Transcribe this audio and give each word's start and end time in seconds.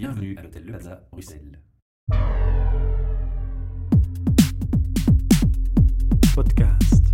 Bienvenue 0.00 0.34
à 0.38 0.42
l'hôtel 0.44 0.64
Le 0.64 0.70
Plaza, 0.70 1.06
Bruxelles. 1.12 1.60
Podcast. 6.34 7.04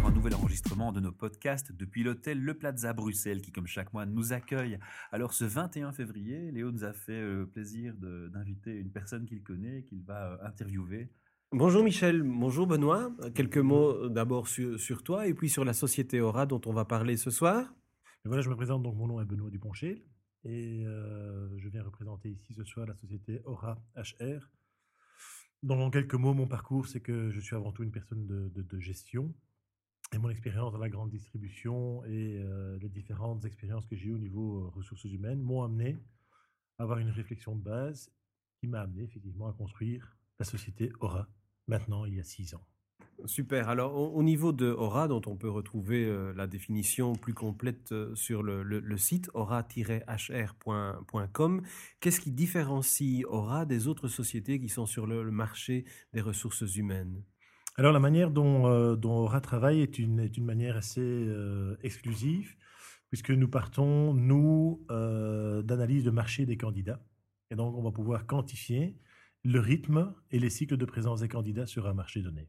pour 0.00 0.08
un 0.08 0.10
nouvel 0.10 0.34
enregistrement 0.34 0.90
de 0.90 0.98
nos 0.98 1.12
podcasts 1.12 1.70
depuis 1.70 2.02
l'hôtel 2.02 2.42
Le 2.42 2.54
Plaza 2.54 2.94
Bruxelles 2.94 3.40
qui, 3.40 3.52
comme 3.52 3.68
chaque 3.68 3.92
mois, 3.92 4.06
nous 4.06 4.32
accueille. 4.32 4.80
Alors, 5.12 5.32
ce 5.32 5.44
21 5.44 5.92
février, 5.92 6.50
Léo 6.50 6.72
nous 6.72 6.82
a 6.82 6.92
fait 6.92 7.12
euh, 7.12 7.38
le 7.42 7.46
plaisir 7.46 7.94
d'inviter 7.94 8.72
une 8.72 8.90
personne 8.90 9.24
qu'il 9.24 9.44
connaît, 9.44 9.84
qu'il 9.84 10.02
va 10.02 10.32
euh, 10.32 10.48
interviewer. 10.48 11.12
Bonjour 11.52 11.84
Michel, 11.84 12.24
bonjour 12.24 12.66
Benoît. 12.66 13.12
Quelques 13.36 13.58
mots 13.58 14.08
d'abord 14.08 14.48
sur, 14.48 14.80
sur 14.80 15.04
toi 15.04 15.28
et 15.28 15.34
puis 15.34 15.48
sur 15.48 15.64
la 15.64 15.74
société 15.74 16.20
Aura 16.20 16.44
dont 16.44 16.60
on 16.66 16.72
va 16.72 16.84
parler 16.84 17.16
ce 17.16 17.30
soir. 17.30 17.72
Voilà, 18.26 18.42
je 18.42 18.50
me 18.50 18.56
présente, 18.56 18.82
donc 18.82 18.96
mon 18.96 19.06
nom 19.06 19.20
est 19.20 19.24
Benoît 19.24 19.50
Duponchel 19.50 20.02
et 20.42 20.84
euh, 20.84 21.48
je 21.58 21.68
viens 21.68 21.84
représenter 21.84 22.28
ici 22.28 22.54
ce 22.54 22.64
soir 22.64 22.86
la 22.86 22.94
société 22.94 23.40
Aura 23.44 23.80
HR. 23.94 24.50
En 25.68 25.90
quelques 25.90 26.14
mots, 26.14 26.34
mon 26.34 26.48
parcours, 26.48 26.88
c'est 26.88 27.00
que 27.00 27.30
je 27.30 27.38
suis 27.38 27.54
avant 27.54 27.72
tout 27.72 27.84
une 27.84 27.92
personne 27.92 28.26
de 28.26 28.80
gestion 28.80 29.32
et 30.12 30.18
mon 30.18 30.28
expérience 30.28 30.72
dans 30.72 30.78
la 30.78 30.88
grande 30.88 31.10
distribution 31.10 32.04
et 32.04 32.38
euh, 32.38 32.76
les 32.78 32.88
différentes 32.88 33.44
expériences 33.44 33.86
que 33.86 33.96
j'ai 33.96 34.08
eues 34.08 34.14
au 34.14 34.18
niveau 34.18 34.64
euh, 34.64 34.68
ressources 34.68 35.04
humaines 35.04 35.40
m'ont 35.40 35.62
amené 35.62 35.96
à 36.78 36.82
avoir 36.82 36.98
une 36.98 37.10
réflexion 37.10 37.54
de 37.54 37.62
base 37.62 38.12
qui 38.58 38.66
m'a 38.66 38.80
amené 38.80 39.04
effectivement 39.04 39.48
à 39.48 39.52
construire 39.52 40.16
la 40.38 40.44
société 40.44 40.92
Aura 41.00 41.28
maintenant 41.68 42.04
il 42.04 42.14
y 42.14 42.20
a 42.20 42.24
six 42.24 42.54
ans. 42.54 42.66
Super. 43.24 43.68
Alors 43.68 43.96
au, 43.96 44.08
au 44.14 44.22
niveau 44.22 44.52
de 44.52 44.70
Aura, 44.70 45.08
dont 45.08 45.22
on 45.26 45.36
peut 45.36 45.48
retrouver 45.48 46.04
euh, 46.04 46.34
la 46.34 46.46
définition 46.46 47.14
plus 47.14 47.32
complète 47.34 47.90
euh, 47.92 48.14
sur 48.14 48.42
le, 48.42 48.96
site 48.98 49.30
aura-hr.com, 49.32 49.72
qu'est-ce 52.00 52.20
qui 52.20 52.30
différencie 52.30 53.24
Aura 53.26 53.64
des 53.64 53.88
autres 53.88 54.08
sociétés 54.08 54.60
qui 54.60 54.68
sont 54.68 54.84
sur 54.86 55.06
le, 55.06 55.30
marché 55.30 55.86
des 56.12 56.20
ressources 56.20 56.76
humaines? 56.76 57.22
Alors 57.76 57.92
la 57.92 58.00
manière 58.00 58.30
dont, 58.30 58.66
euh, 58.66 58.96
dont 58.96 59.16
Aura 59.16 59.40
travaille 59.40 59.80
est 59.80 59.98
une, 59.98 60.28
manière 60.40 60.76
assez 60.76 61.00
euh, 61.00 61.76
exclusive, 61.82 62.54
puisque 63.08 63.30
nous 63.30 63.48
partons, 63.48 64.12
nous, 64.14 64.84
d'analyse 64.88 66.04
de 66.04 66.10
marché 66.10 66.44
des 66.44 66.56
candidats. 66.56 67.02
Et 67.50 67.56
donc 67.56 67.74
on 67.76 67.82
va 67.82 67.92
pouvoir 67.92 68.26
quantifier 68.26 68.96
le 69.44 69.60
rythme 69.60 70.14
et 70.30 70.38
les 70.38 70.50
cycles 70.50 70.76
de 70.76 70.84
présence 70.84 71.20
des 71.20 71.28
candidats 71.28 71.66
sur 71.66 71.86
un 71.86 71.94
marché 71.94 72.20
donné. 72.20 72.48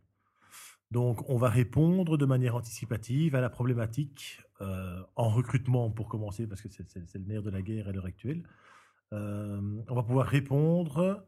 Donc 0.91 1.29
on 1.29 1.37
va 1.37 1.49
répondre 1.49 2.17
de 2.17 2.25
manière 2.25 2.55
anticipative 2.55 3.35
à 3.35 3.41
la 3.41 3.49
problématique 3.49 4.41
euh, 4.61 5.01
en 5.15 5.29
recrutement 5.29 5.89
pour 5.91 6.07
commencer, 6.07 6.47
parce 6.47 6.61
que 6.61 6.69
c'est 6.69 7.15
le 7.15 7.25
nerf 7.25 7.43
de 7.43 7.49
la 7.49 7.61
guerre 7.61 7.87
à 7.87 7.91
l'heure 7.91 8.05
actuelle. 8.05 8.43
Euh, 9.13 9.83
on 9.87 9.95
va 9.95 10.03
pouvoir 10.03 10.27
répondre 10.27 11.25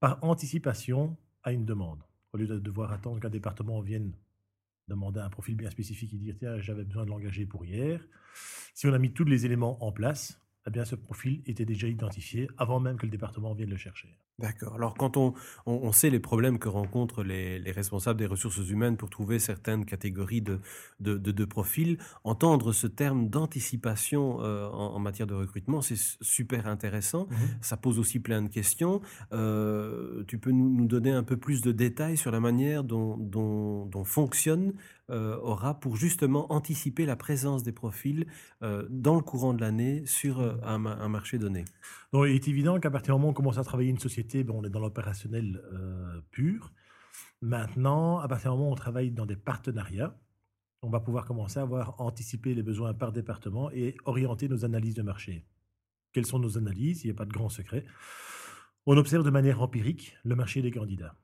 par 0.00 0.22
anticipation 0.22 1.16
à 1.42 1.52
une 1.52 1.64
demande 1.64 2.02
au 2.32 2.38
lieu 2.38 2.46
de 2.46 2.58
devoir 2.58 2.92
attendre 2.92 3.20
qu'un 3.20 3.30
département 3.30 3.80
vienne 3.80 4.12
demander 4.88 5.20
un 5.20 5.30
profil 5.30 5.56
bien 5.56 5.70
spécifique 5.70 6.12
et 6.14 6.16
dire 6.16 6.34
tiens 6.38 6.58
j'avais 6.58 6.84
besoin 6.84 7.04
de 7.04 7.10
l'engager 7.10 7.46
pour 7.46 7.64
hier. 7.64 8.00
Si 8.74 8.86
on 8.86 8.92
a 8.92 8.98
mis 8.98 9.12
tous 9.12 9.24
les 9.24 9.46
éléments 9.46 9.82
en 9.84 9.92
place, 9.92 10.40
eh 10.66 10.70
bien 10.70 10.84
ce 10.84 10.94
profil 10.94 11.42
était 11.46 11.64
déjà 11.64 11.88
identifié 11.88 12.48
avant 12.58 12.80
même 12.80 12.96
que 12.96 13.06
le 13.06 13.10
département 13.10 13.54
vienne 13.54 13.70
le 13.70 13.76
chercher. 13.76 14.16
D'accord. 14.38 14.74
Alors, 14.74 14.94
quand 14.94 15.16
on, 15.16 15.34
on, 15.66 15.72
on 15.74 15.92
sait 15.92 16.10
les 16.10 16.18
problèmes 16.18 16.58
que 16.58 16.68
rencontrent 16.68 17.22
les, 17.22 17.58
les 17.60 17.70
responsables 17.70 18.18
des 18.18 18.26
ressources 18.26 18.56
humaines 18.70 18.96
pour 18.96 19.08
trouver 19.08 19.38
certaines 19.38 19.84
catégories 19.84 20.40
de, 20.42 20.58
de, 21.00 21.16
de, 21.16 21.30
de 21.30 21.44
profils, 21.44 21.98
entendre 22.24 22.72
ce 22.72 22.88
terme 22.88 23.28
d'anticipation 23.28 24.42
euh, 24.42 24.66
en, 24.68 24.94
en 24.94 24.98
matière 24.98 25.28
de 25.28 25.34
recrutement, 25.34 25.80
c'est 25.80 25.98
super 26.20 26.66
intéressant. 26.66 27.28
Ça 27.60 27.76
pose 27.76 27.98
aussi 28.00 28.18
plein 28.20 28.42
de 28.42 28.48
questions. 28.48 29.00
Euh, 29.32 30.24
tu 30.26 30.38
peux 30.38 30.50
nous, 30.50 30.70
nous 30.70 30.86
donner 30.88 31.12
un 31.12 31.22
peu 31.22 31.36
plus 31.36 31.60
de 31.60 31.70
détails 31.70 32.16
sur 32.16 32.32
la 32.32 32.40
manière 32.40 32.82
dont, 32.84 33.16
dont, 33.18 33.86
dont 33.86 34.04
fonctionne 34.04 34.72
euh, 35.10 35.36
Aura 35.42 35.78
pour 35.78 35.96
justement 35.96 36.50
anticiper 36.52 37.04
la 37.06 37.16
présence 37.16 37.62
des 37.62 37.72
profils 37.72 38.26
dans 38.88 39.14
le 39.16 39.20
courant 39.22 39.52
de 39.52 39.60
l'année 39.60 40.02
sur 40.06 40.40
un 40.64 41.08
marché 41.08 41.38
donné? 41.38 41.64
Donc 42.12 42.26
il 42.28 42.34
est 42.34 42.48
évident 42.48 42.78
qu'à 42.78 42.90
partir 42.90 43.14
du 43.14 43.18
moment 43.18 43.28
où 43.28 43.30
on 43.30 43.34
commence 43.34 43.58
à 43.58 43.64
travailler 43.64 43.90
une 43.90 43.98
société, 43.98 44.44
ben, 44.44 44.54
on 44.54 44.64
est 44.64 44.70
dans 44.70 44.80
l'opérationnel 44.80 45.62
euh, 45.72 46.20
pur. 46.30 46.72
Maintenant, 47.40 48.18
à 48.18 48.28
partir 48.28 48.52
du 48.52 48.58
moment 48.58 48.70
où 48.70 48.72
on 48.72 48.76
travaille 48.76 49.10
dans 49.10 49.26
des 49.26 49.36
partenariats, 49.36 50.16
on 50.82 50.90
va 50.90 51.00
pouvoir 51.00 51.24
commencer 51.24 51.58
à 51.58 51.62
avoir 51.62 52.00
anticipé 52.00 52.54
les 52.54 52.62
besoins 52.62 52.92
par 52.92 53.12
département 53.12 53.70
et 53.70 53.96
orienter 54.04 54.48
nos 54.48 54.64
analyses 54.64 54.94
de 54.94 55.02
marché. 55.02 55.46
Quelles 56.12 56.26
sont 56.26 56.38
nos 56.38 56.58
analyses? 56.58 57.04
Il 57.04 57.06
n'y 57.06 57.12
a 57.12 57.14
pas 57.14 57.24
de 57.24 57.32
grand 57.32 57.48
secret. 57.48 57.84
On 58.84 58.96
observe 58.96 59.24
de 59.24 59.30
manière 59.30 59.62
empirique 59.62 60.16
le 60.24 60.34
marché 60.34 60.60
des 60.60 60.70
candidats. 60.70 61.16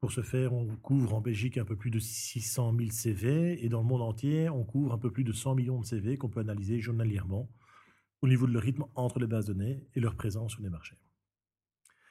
Pour 0.00 0.12
ce 0.12 0.20
faire, 0.20 0.52
on 0.52 0.76
couvre 0.76 1.14
en 1.14 1.20
Belgique 1.22 1.56
un 1.56 1.64
peu 1.64 1.76
plus 1.76 1.90
de 1.90 1.98
600 1.98 2.74
000 2.76 2.90
CV 2.90 3.64
et 3.64 3.68
dans 3.70 3.80
le 3.80 3.86
monde 3.86 4.02
entier, 4.02 4.50
on 4.50 4.64
couvre 4.64 4.92
un 4.92 4.98
peu 4.98 5.10
plus 5.10 5.24
de 5.24 5.32
100 5.32 5.54
millions 5.54 5.80
de 5.80 5.86
CV 5.86 6.18
qu'on 6.18 6.28
peut 6.28 6.40
analyser 6.40 6.80
journalièrement 6.80 7.48
au 8.22 8.28
niveau 8.28 8.46
de 8.46 8.52
leur 8.52 8.62
rythme 8.62 8.84
entre 8.94 9.18
les 9.18 9.26
bases 9.26 9.46
données 9.46 9.86
et 9.94 10.00
leur 10.00 10.16
présence 10.16 10.52
sur 10.52 10.62
les 10.62 10.70
marchés. 10.70 10.96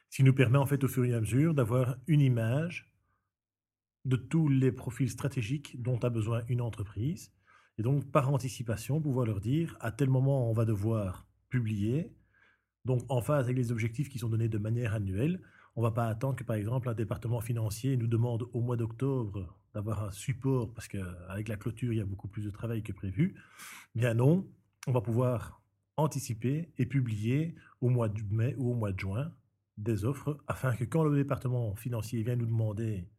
Ce 0.09 0.17
qui 0.17 0.23
nous 0.23 0.33
permet 0.33 0.57
en 0.57 0.65
fait 0.65 0.83
au 0.83 0.87
fur 0.87 1.05
et 1.05 1.13
à 1.13 1.19
mesure 1.19 1.53
d'avoir 1.53 1.97
une 2.07 2.21
image 2.21 2.93
de 4.05 4.15
tous 4.15 4.47
les 4.47 4.71
profils 4.71 5.09
stratégiques 5.09 5.81
dont 5.81 5.97
a 5.99 6.09
besoin 6.09 6.43
une 6.47 6.61
entreprise 6.61 7.33
et 7.77 7.83
donc 7.83 8.09
par 8.11 8.31
anticipation 8.31 9.01
pouvoir 9.01 9.25
leur 9.25 9.41
dire 9.41 9.75
à 9.81 9.91
tel 9.91 10.09
moment 10.09 10.49
on 10.49 10.53
va 10.53 10.63
devoir 10.63 11.27
publier 11.49 12.15
donc 12.85 13.03
en 13.09 13.21
phase 13.21 13.45
avec 13.45 13.57
les 13.57 13.71
objectifs 13.71 14.09
qui 14.09 14.19
sont 14.19 14.29
donnés 14.29 14.47
de 14.47 14.59
manière 14.59 14.93
annuelle. 14.93 15.41
On 15.75 15.81
ne 15.81 15.87
va 15.87 15.91
pas 15.91 16.07
attendre 16.07 16.35
que 16.35 16.43
par 16.43 16.55
exemple 16.55 16.87
un 16.87 16.93
département 16.93 17.41
financier 17.41 17.97
nous 17.97 18.07
demande 18.07 18.47
au 18.53 18.61
mois 18.61 18.77
d'octobre 18.77 19.59
d'avoir 19.73 20.03
un 20.03 20.11
support 20.11 20.73
parce 20.73 20.87
qu'avec 20.87 21.49
la 21.49 21.57
clôture 21.57 21.91
il 21.91 21.97
y 21.97 22.01
a 22.01 22.05
beaucoup 22.05 22.27
plus 22.27 22.43
de 22.43 22.51
travail 22.51 22.83
que 22.83 22.93
prévu. 22.93 23.35
Bien 23.95 24.13
non, 24.13 24.47
on 24.87 24.91
va 24.91 25.01
pouvoir 25.01 25.64
anticiper 25.97 26.71
et 26.77 26.85
publier 26.85 27.55
au 27.81 27.89
mois 27.89 28.09
de 28.09 28.21
mai 28.29 28.55
ou 28.57 28.71
au 28.71 28.75
mois 28.75 28.91
de 28.91 28.99
juin 28.99 29.33
des 29.77 30.05
offres 30.05 30.43
afin 30.47 30.75
que 30.75 30.83
quand 30.83 31.03
le 31.03 31.15
département 31.15 31.75
financier 31.75 32.21
vient 32.23 32.35
nous 32.35 32.45
demander 32.45 33.09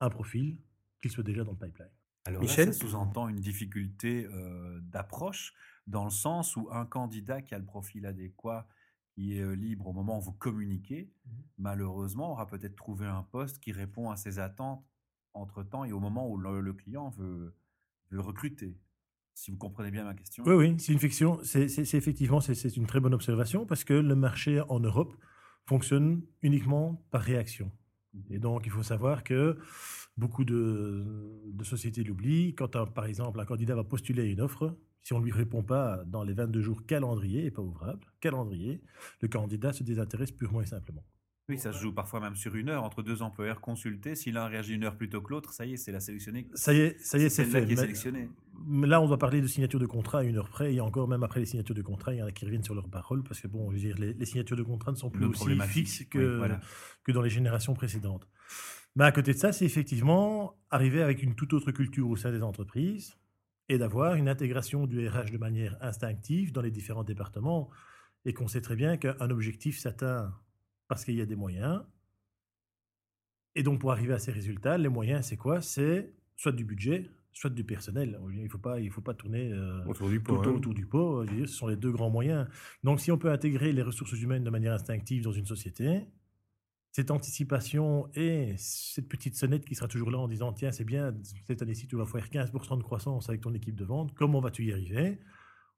un 0.00 0.10
profil, 0.10 0.58
qu'il 1.00 1.10
soit 1.10 1.24
déjà 1.24 1.44
dans 1.44 1.52
le 1.52 1.58
pipeline. 1.58 1.90
Alors 2.24 2.42
Michel 2.42 2.66
là, 2.66 2.72
ça 2.72 2.78
sous-entend 2.80 3.28
une 3.28 3.40
difficulté 3.40 4.26
euh, 4.26 4.80
d'approche 4.82 5.54
dans 5.86 6.04
le 6.04 6.10
sens 6.10 6.56
où 6.56 6.68
un 6.70 6.84
candidat 6.84 7.40
qui 7.40 7.54
a 7.54 7.58
le 7.58 7.64
profil 7.64 8.04
adéquat, 8.04 8.68
qui 9.12 9.38
est 9.38 9.42
euh, 9.42 9.54
libre 9.54 9.86
au 9.86 9.92
moment 9.92 10.18
où 10.18 10.20
vous 10.20 10.32
communiquez, 10.32 11.10
malheureusement 11.56 12.32
aura 12.32 12.46
peut-être 12.46 12.76
trouvé 12.76 13.06
un 13.06 13.22
poste 13.22 13.58
qui 13.60 13.72
répond 13.72 14.10
à 14.10 14.16
ses 14.16 14.38
attentes 14.38 14.84
entre-temps 15.32 15.84
et 15.84 15.92
au 15.92 16.00
moment 16.00 16.28
où 16.28 16.36
le, 16.36 16.60
le 16.60 16.72
client 16.72 17.08
veut, 17.10 17.54
veut 18.10 18.20
recruter. 18.20 18.76
Si 19.38 19.52
vous 19.52 19.56
comprenez 19.56 19.92
bien 19.92 20.02
ma 20.02 20.14
question. 20.14 20.42
Oui, 20.46 20.54
oui, 20.54 20.74
c'est 20.78 20.92
une 20.92 20.98
fiction. 20.98 21.38
C'est 21.44 21.66
effectivement 21.94 22.40
c'est 22.40 22.56
c'est 22.56 22.76
une 22.76 22.86
très 22.86 22.98
bonne 22.98 23.14
observation 23.14 23.66
parce 23.66 23.84
que 23.84 23.94
le 23.94 24.16
marché 24.16 24.60
en 24.68 24.80
Europe 24.80 25.14
fonctionne 25.64 26.22
uniquement 26.42 27.04
par 27.12 27.22
réaction. 27.22 27.70
Et 28.30 28.40
donc, 28.40 28.66
il 28.66 28.72
faut 28.72 28.82
savoir 28.82 29.22
que 29.22 29.56
beaucoup 30.16 30.44
de, 30.44 31.04
de 31.52 31.64
sociétés 31.64 32.02
l'oublient. 32.02 32.54
Quand, 32.56 32.74
un- 32.74 32.86
par 32.86 33.04
exemple, 33.04 33.38
un 33.38 33.44
candidat 33.44 33.76
va 33.76 33.84
postuler 33.84 34.22
à 34.22 34.24
une 34.24 34.40
offre, 34.40 34.76
si 35.02 35.12
on 35.12 35.20
ne 35.20 35.24
lui 35.24 35.30
répond 35.32 35.62
pas 35.62 36.02
dans 36.06 36.24
les 36.24 36.32
22 36.32 36.60
jours 36.60 36.84
calendrier 36.84 37.44
et 37.44 37.52
pas 37.52 37.62
ouvrable, 37.62 38.04
calendrier, 38.20 38.82
le 39.20 39.28
candidat 39.28 39.72
se 39.72 39.84
désintéresse 39.84 40.32
purement 40.32 40.62
et 40.62 40.66
simplement. 40.66 41.04
Oui, 41.50 41.56
ça 41.56 41.72
se 41.72 41.78
joue 41.78 41.92
parfois 41.92 42.20
même 42.20 42.36
sur 42.36 42.54
une 42.56 42.68
heure 42.68 42.84
entre 42.84 43.02
deux 43.02 43.22
employeurs 43.22 43.62
consultés. 43.62 44.14
Si 44.14 44.30
l'un 44.30 44.46
réagit 44.46 44.74
une 44.74 44.84
heure 44.84 44.96
plus 44.96 45.08
tôt 45.08 45.22
que 45.22 45.30
l'autre, 45.30 45.54
ça 45.54 45.64
y 45.64 45.72
est, 45.72 45.76
c'est 45.78 45.92
la 45.92 46.00
sélectionnée. 46.00 46.46
Ça 46.52 46.74
y 46.74 46.80
est, 46.80 47.00
ça 47.00 47.16
y 47.16 47.24
est, 47.24 47.30
c'est 47.30 47.46
fait. 47.46 47.64
qui 47.64 47.72
est 47.72 47.76
sélectionnée. 47.76 48.28
Là, 48.82 49.00
on 49.00 49.06
doit 49.06 49.18
parler 49.18 49.40
de 49.40 49.46
signature 49.46 49.80
de 49.80 49.86
contrat 49.86 50.18
à 50.18 50.22
une 50.24 50.36
heure 50.36 50.50
près, 50.50 50.74
et 50.74 50.80
encore 50.82 51.08
même 51.08 51.22
après 51.22 51.40
les 51.40 51.46
signatures 51.46 51.74
de 51.74 51.80
contrat, 51.80 52.12
il 52.12 52.18
y 52.18 52.22
en 52.22 52.26
a 52.26 52.32
qui 52.32 52.44
reviennent 52.44 52.64
sur 52.64 52.74
leur 52.74 52.90
parole, 52.90 53.22
parce 53.22 53.40
que 53.40 53.48
bon, 53.48 53.70
je 53.70 53.76
veux 53.76 53.80
dire, 53.80 53.96
les, 53.98 54.12
les 54.12 54.26
signatures 54.26 54.58
de 54.58 54.62
contrat 54.62 54.92
ne 54.92 54.96
sont 54.96 55.08
plus 55.08 55.22
Le 55.22 55.28
aussi 55.28 55.58
fixes 55.68 56.00
oui, 56.00 56.06
que, 56.08 56.36
voilà. 56.36 56.60
que 57.02 57.12
dans 57.12 57.22
les 57.22 57.30
générations 57.30 57.72
précédentes. 57.72 58.28
Mais 58.94 59.04
à 59.04 59.12
côté 59.12 59.32
de 59.32 59.38
ça, 59.38 59.52
c'est 59.52 59.64
effectivement 59.64 60.54
arriver 60.70 61.00
avec 61.02 61.22
une 61.22 61.34
toute 61.34 61.54
autre 61.54 61.72
culture 61.72 62.10
au 62.10 62.16
sein 62.16 62.30
des 62.30 62.42
entreprises 62.42 63.16
et 63.70 63.78
d'avoir 63.78 64.16
une 64.16 64.28
intégration 64.28 64.86
du 64.86 65.08
RH 65.08 65.30
de 65.30 65.38
manière 65.38 65.78
instinctive 65.80 66.52
dans 66.52 66.62
les 66.62 66.70
différents 66.70 67.04
départements, 67.04 67.70
et 68.26 68.34
qu'on 68.34 68.48
sait 68.48 68.60
très 68.60 68.76
bien 68.76 68.98
qu'un 68.98 69.30
objectif 69.30 69.78
s'atteint 69.78 70.34
parce 70.88 71.04
qu'il 71.04 71.14
y 71.14 71.20
a 71.20 71.26
des 71.26 71.36
moyens. 71.36 71.82
Et 73.54 73.62
donc, 73.62 73.80
pour 73.80 73.92
arriver 73.92 74.14
à 74.14 74.18
ces 74.18 74.32
résultats, 74.32 74.78
les 74.78 74.88
moyens, 74.88 75.26
c'est 75.26 75.36
quoi? 75.36 75.60
C'est 75.60 76.12
soit 76.36 76.52
du 76.52 76.64
budget, 76.64 77.10
soit 77.32 77.50
du 77.50 77.64
personnel. 77.64 78.18
Il 78.32 78.42
ne 78.44 78.48
faut 78.48 78.58
pas, 78.58 78.80
il 78.80 78.90
faut 78.90 79.00
pas 79.00 79.14
tourner 79.14 79.52
euh, 79.52 79.84
Autour 79.86 80.08
du 80.08 80.20
pot. 80.20 80.36
temps 80.38 80.50
hein. 80.50 80.54
autour 80.54 80.74
du 80.74 80.86
pot. 80.86 81.26
Ce 81.26 81.46
sont 81.46 81.66
les 81.66 81.76
deux 81.76 81.90
grands 81.92 82.10
moyens. 82.10 82.48
Donc, 82.84 83.00
si 83.00 83.12
on 83.12 83.18
peut 83.18 83.30
intégrer 83.30 83.72
les 83.72 83.82
ressources 83.82 84.12
humaines 84.12 84.44
de 84.44 84.50
manière 84.50 84.72
instinctive 84.72 85.22
dans 85.24 85.32
une 85.32 85.46
société, 85.46 86.06
cette 86.92 87.10
anticipation 87.10 88.08
et 88.14 88.54
cette 88.56 89.08
petite 89.08 89.36
sonnette 89.36 89.64
qui 89.64 89.74
sera 89.74 89.88
toujours 89.88 90.10
là 90.10 90.18
en 90.18 90.28
disant 90.28 90.52
Tiens, 90.52 90.72
c'est 90.72 90.84
bien, 90.84 91.14
cette 91.46 91.62
année-ci, 91.62 91.86
tu 91.86 91.96
vas 91.96 92.06
faire 92.06 92.28
15% 92.28 92.78
de 92.78 92.82
croissance 92.82 93.28
avec 93.28 93.40
ton 93.40 93.52
équipe 93.54 93.76
de 93.76 93.84
vente. 93.84 94.14
Comment 94.14 94.40
vas-tu 94.40 94.64
y 94.64 94.72
arriver? 94.72 95.20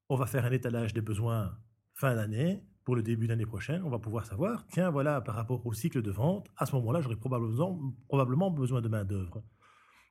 On 0.08 0.16
va 0.16 0.26
faire 0.26 0.44
un 0.44 0.52
étalage 0.52 0.94
des 0.94 1.00
besoins 1.00 1.56
fin 1.94 2.14
d'année, 2.14 2.62
le 2.94 3.02
début 3.02 3.26
d'année 3.26 3.46
prochaine, 3.46 3.82
on 3.84 3.90
va 3.90 3.98
pouvoir 3.98 4.26
savoir, 4.26 4.66
tiens, 4.68 4.90
voilà, 4.90 5.20
par 5.20 5.34
rapport 5.34 5.64
au 5.66 5.72
cycle 5.72 6.02
de 6.02 6.10
vente, 6.10 6.48
à 6.56 6.66
ce 6.66 6.74
moment-là, 6.76 7.00
j'aurai 7.00 7.16
probablement, 7.16 8.50
besoin 8.50 8.80
de 8.80 8.88
main-d'œuvre. 8.88 9.42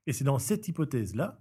Et 0.08 0.14
c'est 0.14 0.24
dans 0.24 0.40
cette 0.40 0.68
hypothèse-là 0.68 1.40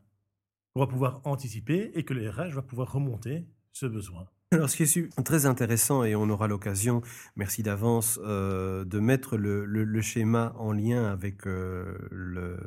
qu'on 0.73 0.81
va 0.81 0.87
pouvoir 0.87 1.21
anticiper 1.25 1.91
et 1.95 2.05
que 2.05 2.15
le 2.15 2.29
RH 2.29 2.55
va 2.55 2.63
pouvoir 2.63 2.93
remonter 2.93 3.47
ce 3.73 3.87
besoin. 3.87 4.29
Alors, 4.51 4.71
ce 4.71 4.77
qui 4.77 4.83
est 4.83 5.25
très 5.25 5.45
intéressant, 5.45 6.05
et 6.05 6.17
on 6.17 6.31
aura 6.31 6.49
l'occasion, 6.49 7.03
merci 7.37 7.63
d'avance, 7.63 8.19
euh, 8.25 8.85
de 8.85 8.99
mettre 8.99 9.37
le, 9.37 10.01
schéma 10.01 10.55
en 10.57 10.73
lien 10.73 11.05
avec 11.05 11.47
euh, 11.47 11.99
le, 12.11 12.59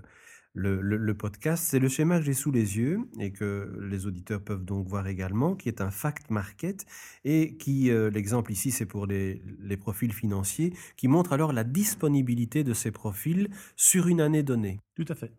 le, 0.54 0.82
le, 0.82 1.14
podcast. 1.16 1.64
C'est 1.66 1.80
le 1.80 1.88
schéma 1.88 2.20
que 2.20 2.26
j'ai 2.26 2.34
sous 2.34 2.52
les 2.52 2.78
yeux 2.78 3.00
et 3.20 3.32
que 3.32 3.74
les 3.82 4.06
auditeurs 4.06 4.42
peuvent 4.42 4.66
donc 4.66 4.88
voir 4.88 5.08
également, 5.08 5.56
qui 5.56 5.70
est 5.70 5.82
un 5.82 5.92
fact 5.92 6.30
market 6.30 6.86
et 7.24 7.56
qui, 7.58 7.90
euh, 7.90 8.10
l'exemple 8.10 8.52
ici, 8.52 8.72
c'est 8.72 8.86
pour 8.86 9.06
les, 9.06 9.42
les, 9.60 9.78
profils 9.78 10.14
financiers, 10.14 10.74
qui 10.98 11.08
montre 11.08 11.34
alors 11.34 11.54
la 11.54 11.64
disponibilité 11.64 12.64
de 12.64 12.74
ces 12.74 12.92
profils 12.92 13.50
sur 13.76 14.08
une 14.08 14.22
année 14.22 14.44
donnée. 14.44 14.80
Tout 14.96 15.06
à 15.08 15.16
fait. 15.16 15.32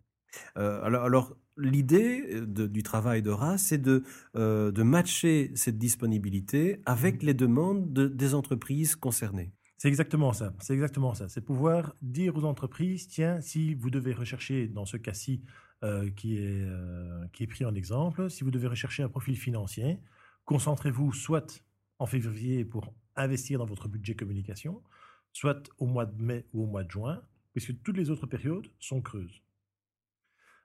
Euh, 0.57 0.83
alors, 0.83 1.05
alors 1.05 1.37
l'idée 1.59 2.41
du 2.47 2.83
travail 2.83 3.21
de 3.21 3.31
RAS, 3.31 3.59
c'est 3.59 3.79
de, 3.79 4.03
euh, 4.37 4.71
de 4.73 4.83
matcher 4.83 5.51
cette 5.55 5.77
disponibilité 5.77 6.81
avec 6.87 7.23
mmh. 7.23 7.27
les 7.27 7.35
demandes 7.35 7.93
de, 7.93 8.09
des 8.09 8.35
entreprises 8.35 8.97
concernées. 8.97 9.53
C'est 9.83 9.89
exactement 9.89 10.33
ça. 10.33 10.55
C'est 10.61 10.75
exactement 10.75 11.13
ça. 11.13 11.29
C'est 11.29 11.41
pouvoir 11.41 11.97
dire 12.03 12.37
aux 12.37 12.45
entreprises, 12.45 13.09
tiens, 13.09 13.41
si 13.41 13.75
vous 13.75 13.91
devez 13.91 14.13
rechercher, 14.13 14.69
dans 14.69 14.87
ce 14.87 14.97
cas-ci 14.97 15.43
euh, 15.83 16.09
qui, 16.09 16.37
est, 16.37 16.63
euh, 16.63 17.27
qui 17.33 17.43
est 17.43 17.47
pris 17.49 17.65
en 17.65 17.75
exemple, 17.75 18.31
si 18.31 18.45
vous 18.45 18.53
devez 18.53 18.69
rechercher 18.69 19.03
un 19.03 19.09
profil 19.09 19.37
financier, 19.37 19.99
concentrez-vous 20.45 21.13
soit 21.13 21.65
en 21.99 22.07
février 22.07 22.65
pour 22.65 22.95
investir 23.17 23.59
dans 23.59 23.65
votre 23.65 23.89
budget 23.89 24.15
communication, 24.15 24.85
soit 25.33 25.69
au 25.79 25.87
mois 25.87 26.07
de 26.07 26.23
mai 26.23 26.47
ou 26.53 26.63
au 26.63 26.67
mois 26.67 26.85
de 26.85 26.91
juin, 26.93 27.21
puisque 27.53 27.83
toutes 27.83 27.97
les 27.97 28.09
autres 28.09 28.29
périodes 28.29 28.69
sont 28.79 29.03
creuses. 29.03 29.43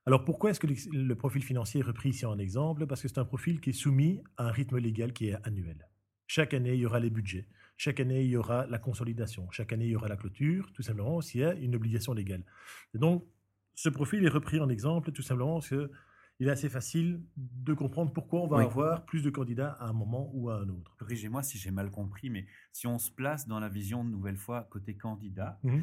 Alors 0.05 0.25
pourquoi 0.25 0.51
est-ce 0.51 0.59
que 0.59 0.67
le 0.67 1.15
profil 1.15 1.41
financier 1.41 1.79
est 1.79 1.83
repris 1.83 2.09
ici 2.09 2.27
en 2.27 2.37
exemple? 2.37 2.85
Parce 2.85 3.01
que 3.01 3.07
c'est 3.07 3.17
un 3.17 3.25
profil 3.25 3.61
qui 3.61 3.71
est 3.71 3.73
soumis 3.73 4.21
à 4.37 4.49
un 4.49 4.51
rythme 4.51 4.77
légal 4.77 5.11
qui 5.11 5.29
est 5.29 5.37
annuel. 5.43 5.87
Chaque 6.27 6.53
année, 6.53 6.75
il 6.75 6.81
y 6.81 6.85
aura 6.85 6.99
les 6.99 7.09
budgets. 7.09 7.47
Chaque 7.77 7.99
année, 7.99 8.23
il 8.23 8.29
y 8.29 8.37
aura 8.37 8.65
la 8.67 8.79
consolidation. 8.79 9.49
Chaque 9.51 9.71
année, 9.71 9.85
il 9.85 9.91
y 9.91 9.95
aura 9.95 10.07
la 10.07 10.17
clôture, 10.17 10.71
tout 10.73 10.81
simplement 10.81 11.21
s'il 11.21 11.41
y 11.41 11.43
a 11.43 11.53
une 11.53 11.75
obligation 11.75 12.13
légale. 12.13 12.43
Et 12.93 12.97
donc, 12.97 13.25
ce 13.75 13.89
profil 13.89 14.25
est 14.25 14.29
repris 14.29 14.59
en 14.59 14.69
exemple 14.69 15.11
tout 15.11 15.21
simplement 15.21 15.55
parce 15.55 15.69
qu'il 15.69 16.47
est 16.47 16.49
assez 16.49 16.69
facile 16.69 17.21
de 17.35 17.73
comprendre 17.75 18.11
pourquoi 18.11 18.41
on 18.41 18.47
va 18.47 18.61
avoir 18.61 19.05
plus 19.05 19.21
de 19.21 19.29
candidats 19.29 19.77
à 19.79 19.87
un 19.87 19.93
moment 19.93 20.31
ou 20.33 20.49
à 20.49 20.55
un 20.55 20.69
autre. 20.69 20.95
Corrigez-moi 20.97 21.43
si 21.43 21.59
j'ai 21.59 21.69
mal 21.69 21.91
compris, 21.91 22.31
mais 22.31 22.47
si 22.73 22.87
on 22.87 22.97
se 22.97 23.11
place 23.11 23.47
dans 23.47 23.59
la 23.59 23.69
vision 23.69 24.03
de 24.03 24.09
nouvelle 24.09 24.37
fois 24.37 24.67
côté 24.71 24.97
candidat, 24.97 25.59
mmh 25.63 25.81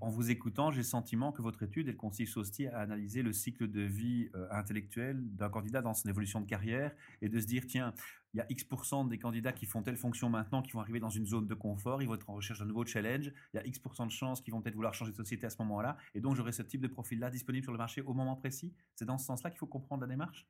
en 0.00 0.08
vous 0.08 0.30
écoutant, 0.30 0.70
j'ai 0.70 0.78
le 0.78 0.84
sentiment 0.84 1.32
que 1.32 1.42
votre 1.42 1.62
étude, 1.62 1.88
elle 1.88 1.96
consiste 1.96 2.36
aussi 2.36 2.66
à 2.66 2.78
analyser 2.78 3.22
le 3.22 3.32
cycle 3.32 3.68
de 3.68 3.82
vie 3.82 4.30
euh, 4.34 4.46
intellectuelle 4.50 5.18
d'un 5.34 5.50
candidat 5.50 5.82
dans 5.82 5.92
son 5.92 6.08
évolution 6.08 6.40
de 6.40 6.46
carrière 6.46 6.92
et 7.20 7.28
de 7.28 7.38
se 7.38 7.46
dire, 7.46 7.64
tiens, 7.66 7.92
il 8.36 8.40
y 8.40 8.42
a 8.42 8.46
X% 8.50 9.06
des 9.06 9.16
candidats 9.18 9.54
qui 9.54 9.64
font 9.64 9.82
telle 9.82 9.96
fonction 9.96 10.28
maintenant, 10.28 10.60
qui 10.60 10.72
vont 10.72 10.80
arriver 10.80 11.00
dans 11.00 11.08
une 11.08 11.24
zone 11.24 11.46
de 11.46 11.54
confort, 11.54 12.02
ils 12.02 12.06
vont 12.06 12.16
être 12.16 12.28
en 12.28 12.34
recherche 12.34 12.58
d'un 12.58 12.66
nouveau 12.66 12.84
challenge, 12.84 13.32
il 13.54 13.56
y 13.56 13.58
a 13.58 13.66
X% 13.66 14.04
de 14.04 14.10
chances 14.10 14.42
qu'ils 14.42 14.52
vont 14.52 14.60
peut-être 14.60 14.74
vouloir 14.74 14.92
changer 14.92 15.12
de 15.12 15.16
société 15.16 15.46
à 15.46 15.50
ce 15.50 15.56
moment-là, 15.60 15.96
et 16.14 16.20
donc 16.20 16.36
j'aurai 16.36 16.52
ce 16.52 16.60
type 16.60 16.82
de 16.82 16.86
profil-là 16.86 17.30
disponible 17.30 17.64
sur 17.64 17.72
le 17.72 17.78
marché 17.78 18.02
au 18.02 18.12
moment 18.12 18.36
précis. 18.36 18.74
C'est 18.94 19.06
dans 19.06 19.16
ce 19.16 19.24
sens-là 19.24 19.48
qu'il 19.50 19.58
faut 19.58 19.66
comprendre 19.66 20.02
la 20.02 20.06
démarche? 20.06 20.46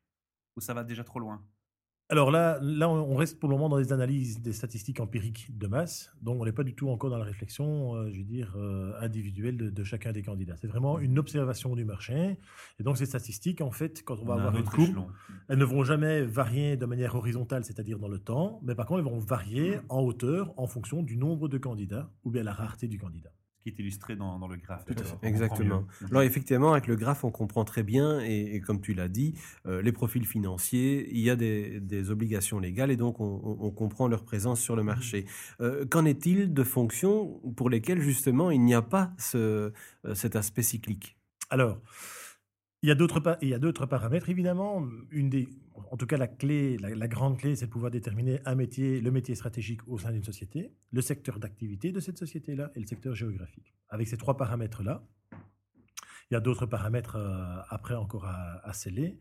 Ou 0.57 0.61
ça 0.61 0.75
va 0.75 0.83
déjà 0.83 1.05
trop 1.05 1.21
loin? 1.21 1.47
Alors 2.09 2.31
là, 2.31 2.61
là, 2.63 2.89
on 2.89 3.17
reste 3.17 3.41
pour 3.41 3.49
le 3.49 3.57
moment 3.57 3.69
dans 3.69 3.79
des 3.79 3.93
analyses 3.93 4.41
des 4.41 4.53
statistiques 4.53 5.01
empiriques 5.01 5.59
de 5.59 5.67
masse, 5.67 6.13
donc 6.23 6.41
on 6.41 6.45
n'est 6.45 6.53
pas 6.53 6.63
du 6.63 6.73
tout 6.73 6.89
encore 6.89 7.11
dans 7.11 7.19
la 7.19 7.25
réflexion, 7.25 7.97
euh, 7.97 8.11
je 8.13 8.19
veux 8.19 8.25
dire, 8.25 8.55
euh, 8.57 8.93
individuelle 9.01 9.57
de, 9.57 9.85
chacun 9.85 10.13
des 10.13 10.23
candidats. 10.23 10.55
C'est 10.57 10.69
vraiment 10.69 11.01
une 11.01 11.19
observation 11.19 11.75
du 11.75 11.85
marché. 11.85 12.39
Et 12.79 12.85
donc 12.85 12.97
ces 12.97 13.07
statistiques, 13.07 13.61
en 13.61 13.73
fait, 13.73 14.05
quand 14.05 14.21
on 14.21 14.25
va 14.25 14.35
avoir 14.35 14.57
une 14.57 14.65
courbe, 14.65 15.07
elles 15.49 15.59
ne 15.59 15.65
vont 15.65 15.83
jamais 15.83 16.23
varier 16.23 16.77
de 16.77 16.87
manière 16.87 17.17
horizontale, 17.17 17.65
c'est-à-dire 17.65 17.99
dans 17.99 18.09
le 18.09 18.21
temps, 18.21 18.61
mais 18.63 18.77
par 18.77 18.87
contre, 18.87 19.01
elles 19.01 19.13
vont 19.13 19.19
varier 19.19 19.81
en 19.89 20.01
hauteur 20.01 20.55
en 20.57 20.69
fonction 20.69 21.03
du 21.03 21.17
nombre 21.17 21.49
de 21.49 21.59
candidats 21.59 22.13
ou 22.23 22.31
bien 22.31 22.45
la 22.45 22.53
rareté 22.53 22.87
du 22.87 22.99
candidat 22.99 23.33
qui 23.67 23.81
est 23.81 23.83
illustré 23.83 24.15
dans, 24.15 24.39
dans 24.39 24.47
le 24.47 24.57
graphe. 24.57 24.85
Exactement. 25.23 25.85
Alors 26.11 26.23
effectivement, 26.23 26.73
avec 26.73 26.87
le 26.87 26.97
graphe, 26.97 27.25
on 27.25 27.31
comprend 27.31 27.65
très 27.65 27.83
bien, 27.83 28.21
et, 28.21 28.61
comme 28.61 28.81
tu 28.81 28.95
l'as 28.95 29.09
dit, 29.09 29.35
euh, 29.67 29.83
les 29.83 29.93
profils 29.93 30.25
financiers, 30.25 31.09
il 31.11 31.21
y 31.21 31.31
a 31.31 31.37
des, 31.37 31.81
des 31.81 32.11
obligations 32.11 32.61
légales, 32.61 32.91
et 32.91 32.97
donc 32.97 33.21
on, 33.21 33.59
on, 33.61 33.71
comprend 33.71 34.09
leur 34.09 34.25
présence 34.25 34.61
sur 34.61 34.77
le 34.77 34.83
mmh. 34.83 34.87
marché. 34.87 35.27
Euh, 35.61 35.85
Qu'en 35.85 36.05
est-il 36.05 36.55
de 36.55 36.63
fonctions 36.63 37.41
pour 37.57 37.69
lesquelles 37.69 38.01
justement 38.01 38.51
il 38.51 38.61
n'y 38.61 38.75
a 38.75 38.83
pas 38.83 39.13
ce, 39.19 39.73
euh, 40.05 40.15
cet 40.15 40.37
aspect 40.37 40.63
cyclique? 40.63 41.17
Alors, 41.51 41.81
il 42.87 43.49
y 43.49 43.55
a 43.55 43.59
d'autres 43.59 43.87
paramètres, 43.87 44.29
évidemment. 44.31 44.87
Une 45.11 45.29
des, 45.29 45.49
en 45.91 45.97
tout 45.97 46.07
cas, 46.07 46.17
la 46.17 46.29
clé, 46.29 46.77
la, 46.79 47.09
grande 47.09 47.37
clé, 47.37 47.57
c'est 47.57 47.67
de 47.67 47.71
pouvoir 47.71 47.91
déterminer 47.91 48.41
un 48.45 48.55
métier, 48.55 49.01
le 49.01 49.11
métier 49.11 49.35
stratégique 49.35 49.81
au 49.89 49.99
sein 49.99 50.13
d'une 50.13 50.23
société, 50.23 50.73
le 50.93 51.01
secteur 51.01 51.41
d'activité 51.41 51.91
de 51.91 51.99
cette 51.99 52.17
société-là 52.17 52.71
et 52.77 52.81
le 52.81 52.87
secteur 52.87 53.15
géographique. 53.15 53.75
Avec 53.89 54.07
ces 54.07 54.17
trois 54.17 54.37
paramètres-là, 54.37 55.05
il 56.31 56.35
y 56.35 56.37
a 56.37 56.41
d'autres 56.41 56.67
paramètres 56.67 57.17
euh, 57.17 57.61
après 57.69 57.95
encore 57.95 58.27
à, 58.27 58.73
sceller. 58.73 59.19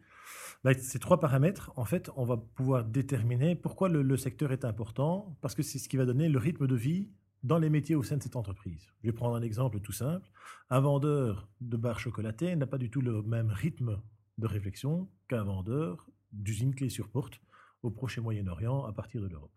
Bah, 0.64 0.74
ces 0.76 1.00
trois 1.00 1.20
paramètres, 1.20 1.72
en 1.76 1.86
fait, 1.86 2.12
on 2.16 2.24
va 2.24 2.38
pouvoir 2.38 2.84
déterminer 2.86 3.56
pourquoi 3.56 3.90
le 3.90 4.18
secteur 4.18 4.52
est 4.52 4.64
important, 4.64 5.38
parce 5.42 5.56
que 5.56 5.64
c'est 5.64 5.80
ce 5.80 5.90
qui 5.90 5.98
va 5.98 6.06
donner 6.06 6.30
le 6.30 6.38
rythme 6.38 6.68
de 6.68 6.76
vie 6.76 7.10
dans 7.46 7.60
les 7.60 7.70
métiers 7.70 7.94
au 7.94 8.02
sein 8.02 8.18
de 8.18 8.24
cette 8.24 8.36
entreprise. 8.36 8.92
Je 9.04 9.10
vais 9.10 9.14
prendre 9.14 9.36
un 9.36 9.44
exemple 9.44 9.80
tout 9.80 9.92
simple. 9.92 10.28
Un 10.72 10.80
vendeur 10.80 11.48
de 11.62 11.78
barres 11.78 12.00
chocolatées 12.00 12.56
n'a 12.56 12.66
pas 12.66 12.80
du 12.80 12.90
tout 12.90 13.02
le 13.02 13.22
même 13.22 13.52
rythme 13.52 14.02
de 14.40 14.48
réflexion 14.48 15.08
qu'un 15.28 15.44
vendeur 15.44 16.10
d'usine 16.32 16.74
clé 16.74 16.90
sur 16.90 17.08
porte 17.08 17.40
au 17.84 17.92
Proche 17.92 18.18
et 18.18 18.22
Moyen-Orient 18.22 18.84
à 18.86 18.94
partir 18.94 19.22
de 19.22 19.28
l'Europe. 19.28 19.56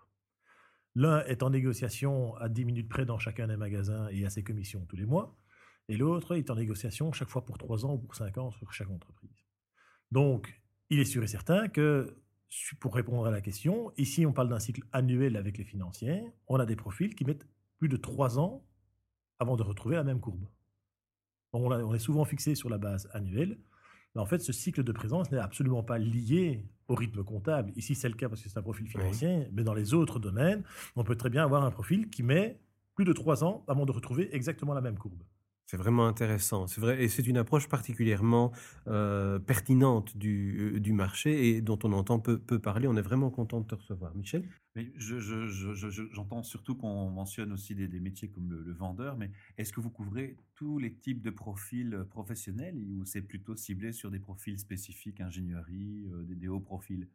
L'un 0.97 1.25
est 1.25 1.43
en 1.43 1.49
négociation 1.49 2.37
à 2.37 2.51
10 2.51 2.67
minutes 2.67 2.89
près 2.91 3.07
dans 3.07 3.19
chacun 3.19 3.47
des 3.47 3.57
magasins 3.57 4.09
et 4.09 4.27
à 4.27 4.31
ses 4.31 4.45
commissions 4.45 4.85
tous 4.85 4.97
les 4.97 5.07
mois, 5.07 5.39
et 5.89 5.97
l'autre 5.97 6.37
est 6.37 6.51
en 6.51 6.57
négociation 6.57 7.11
chaque 7.13 7.31
fois 7.31 7.47
pour 7.47 7.57
3 7.57 7.87
ans 7.87 7.95
ou 7.95 7.99
pour 7.99 8.15
5 8.15 8.37
ans 8.37 8.51
sur 8.51 8.71
chaque 8.71 8.91
entreprise. 8.91 9.47
Donc, 10.11 10.61
il 10.91 10.99
est 10.99 11.07
sûr 11.07 11.23
et 11.23 11.27
certain 11.27 11.69
que, 11.69 12.19
pour 12.81 12.95
répondre 12.95 13.27
à 13.27 13.31
la 13.31 13.41
question, 13.41 13.93
ici 13.97 14.27
on 14.27 14.35
parle 14.35 14.51
d'un 14.51 14.59
cycle 14.59 14.83
annuel 14.93 15.39
avec 15.39 15.57
les 15.57 15.65
financiers, 15.65 16.23
on 16.49 16.61
a 16.61 16.67
des 16.67 16.77
profils 16.77 17.15
qui 17.15 17.25
mettent 17.25 17.47
plus 17.79 17.89
de 17.89 17.97
trois 17.97 18.39
ans 18.39 18.65
avant 19.39 19.57
de 19.57 19.63
retrouver 19.63 19.97
la 19.97 20.05
même 20.05 20.21
courbe. 20.21 20.45
On, 21.53 21.95
est 21.95 21.99
souvent 21.99 22.25
fixé 22.25 22.55
sur 22.55 22.69
la 22.69 22.77
base 22.77 23.09
annuelle, 23.13 23.59
mais 24.15 24.21
en 24.21 24.27
fait, 24.27 24.41
ce 24.41 24.53
cycle 24.53 24.83
de 24.83 24.93
présence 24.93 25.31
n'est 25.31 25.39
absolument 25.39 25.83
pas 25.83 25.99
lié 25.99 26.67
au 26.89 26.95
rythme 26.95 27.25
comptable. 27.25 27.73
Ici, 27.77 27.95
c'est 27.95 28.09
le 28.09 28.15
cas 28.15 28.29
parce 28.29 28.43
que 28.43 28.49
c'est 28.49 28.59
un 28.59 28.63
profil 28.63 28.87
financier, 28.87 29.49
mais 29.53 29.65
dans 29.65 29.75
les 29.75 29.95
autres 29.95 30.19
domaines, 30.19 30.63
on 30.97 31.05
peut 31.05 31.17
très 31.17 31.31
bien 31.31 31.45
avoir 31.45 31.65
un 31.65 31.71
profil 31.71 32.11
qui 32.11 32.23
met 32.23 32.61
plus 32.95 33.05
de 33.05 33.13
trois 33.13 33.45
ans 33.45 33.65
avant 33.69 33.87
de 33.87 33.93
retrouver 33.93 34.35
exactement 34.35 34.75
la 34.75 34.81
même 34.81 34.99
courbe. 34.99 35.23
C'est 35.71 35.77
vraiment 35.77 36.07
intéressant. 36.07 36.67
C'est 36.67 36.81
vrai, 36.81 37.05
et 37.05 37.09
c'est 37.09 37.27
une 37.27 37.37
approche 37.37 37.69
particulièrement 37.69 38.53
euh, 38.87 39.39
pertinente 39.39 40.17
du, 40.17 40.73
euh, 40.77 40.81
du, 40.81 40.95
marché 40.95 41.51
et 41.51 41.61
dont 41.61 41.79
on 41.85 41.93
entend 41.93 42.19
peu, 42.19 42.39
peu, 42.39 42.59
parler. 42.59 42.89
On 42.89 42.97
est 42.97 43.03
vraiment 43.03 43.29
content 43.29 43.61
de 43.61 43.67
te 43.67 43.75
recevoir, 43.75 44.15
Michel? 44.15 44.49
Mais 44.75 44.91
je, 44.97 45.19
j'entends 46.11 46.43
surtout 46.43 46.75
qu'on 46.75 47.11
mentionne 47.11 47.53
aussi 47.53 47.75
des, 47.75 47.87
des 47.87 48.01
métiers 48.01 48.31
comme 48.31 48.51
le, 48.51 48.73
vendeur. 48.73 49.19
Mais 49.19 49.31
est-ce 49.59 49.75
que 49.75 49.83
vous 49.83 49.91
couvrez 49.91 50.39
tous 50.55 50.79
les 50.79 50.95
types 50.95 51.21
de 51.21 51.29
profils 51.29 51.93
euh, 51.93 52.05
professionnels 52.05 52.75
ou 52.75 53.05
c'est 53.05 53.21
plutôt 53.21 53.55
ciblé 53.55 53.93
sur 53.93 54.11
des 54.11 54.21
profils 54.21 54.59
spécifiques, 54.59 55.21
ingénierie, 55.21 56.07
des, 56.23 56.35
des, 56.35 56.49
hauts 56.49 56.61
profils? 56.61 57.07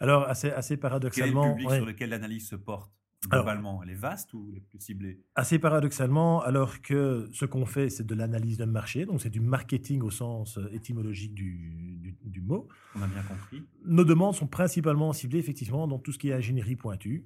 Alors 0.00 0.24
assez, 0.24 0.50
assez 0.50 0.76
paradoxalement, 0.76 1.42
Quel 1.42 1.50
est 1.50 1.54
le 1.54 1.56
public 1.58 1.76
sur 1.76 1.86
lequel 1.86 2.10
l'analyse 2.10 2.48
se 2.48 2.56
porte? 2.56 2.90
Globalement, 3.30 3.82
elle 3.82 3.90
est 3.90 3.94
vaste 3.94 4.32
ou 4.34 4.48
elle 4.50 4.58
est 4.58 4.60
plus 4.60 4.80
ciblée? 4.80 5.20
Assez 5.34 5.58
paradoxalement, 5.58 6.42
alors 6.42 6.80
que 6.82 7.28
ce 7.32 7.44
qu'on 7.44 7.66
fait, 7.66 7.88
c'est 7.88 8.06
de 8.06 8.14
l'analyse 8.14 8.58
d'un 8.58 8.66
marché, 8.66 9.06
donc 9.06 9.20
c'est 9.20 9.30
du 9.30 9.40
marketing 9.40 10.02
au 10.02 10.10
sens 10.10 10.58
euh, 10.58 10.72
étymologique 10.72 11.34
du, 11.34 12.16
du, 12.22 12.40
mot. 12.40 12.68
On 12.94 13.02
a 13.02 13.06
bien 13.06 13.22
compris. 13.22 13.62
Nos 13.84 14.04
demandes 14.04 14.34
sont 14.34 14.46
principalement 14.46 15.12
ciblées 15.12 15.38
effectivement 15.38 15.88
dans 15.88 15.98
tout 15.98 16.12
ce 16.12 16.18
qui 16.18 16.28
est 16.28 16.34
ingénierie 16.34 16.76
pointue, 16.76 17.24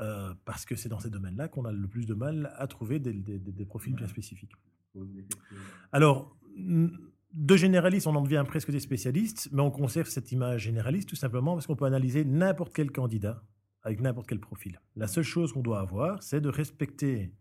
euh, 0.00 0.34
parce 0.44 0.64
que 0.64 0.76
c'est 0.76 0.88
dans 0.88 1.00
ces 1.00 1.10
domaines-là 1.10 1.48
qu'on 1.48 1.64
a 1.64 1.72
le 1.72 1.86
plus 1.86 2.06
de 2.06 2.14
mal 2.14 2.52
à 2.56 2.66
trouver 2.66 2.98
des, 2.98 3.12
des, 3.12 3.38
des 3.38 3.64
profils 3.64 3.94
bien 3.94 4.08
spécifiques. 4.08 4.52
Alors, 5.92 6.36
de 6.56 7.56
généralistes, 7.56 8.06
on 8.06 8.14
en 8.14 8.22
devient 8.22 8.44
presque 8.46 8.70
des 8.70 8.80
spécialistes, 8.80 9.48
mais 9.52 9.60
on 9.60 9.70
conserve 9.70 10.08
cette 10.08 10.30
image 10.32 10.62
généraliste 10.62 11.08
tout 11.08 11.16
simplement 11.16 11.54
parce 11.54 11.66
qu'on 11.66 11.76
peut 11.76 11.84
analyser 11.84 12.24
n'importe 12.24 12.72
quel 12.72 12.90
candidat 12.92 13.42
avec 13.84 14.00
n'importe 14.00 14.28
quel 14.28 14.40
profil. 14.40 14.80
La 14.96 15.06
seule 15.06 15.24
chose 15.24 15.52
qu'on 15.52 15.62
doit 15.62 15.80
avoir, 15.80 16.22
c'est 16.22 16.40
de 16.40 16.48
respecter 16.48 17.32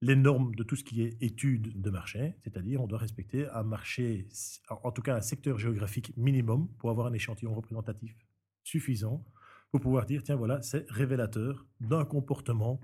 les 0.00 0.16
normes 0.16 0.54
de 0.54 0.62
tout 0.62 0.74
ce 0.74 0.82
qui 0.82 1.02
est 1.02 1.22
étude 1.22 1.80
de 1.80 1.90
marché, 1.90 2.34
c'est-à-dire 2.42 2.80
on 2.80 2.86
doit 2.86 2.98
respecter 2.98 3.48
un 3.50 3.62
marché, 3.62 4.26
en 4.68 4.90
tout 4.90 5.02
cas 5.02 5.16
un 5.16 5.20
secteur 5.20 5.58
géographique 5.58 6.12
minimum 6.16 6.68
pour 6.78 6.90
avoir 6.90 7.06
un 7.06 7.12
échantillon 7.12 7.54
représentatif 7.54 8.16
suffisant 8.64 9.24
pour 9.70 9.80
pouvoir 9.80 10.04
dire, 10.04 10.22
tiens, 10.22 10.36
voilà, 10.36 10.60
c'est 10.62 10.84
révélateur 10.90 11.66
d'un 11.80 12.04
comportement 12.04 12.80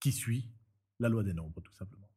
qui 0.00 0.12
suit 0.12 0.50
la 1.00 1.08
loi 1.08 1.24
des 1.24 1.34
nombres, 1.34 1.60
tout 1.60 1.74
simplement. 1.74 2.08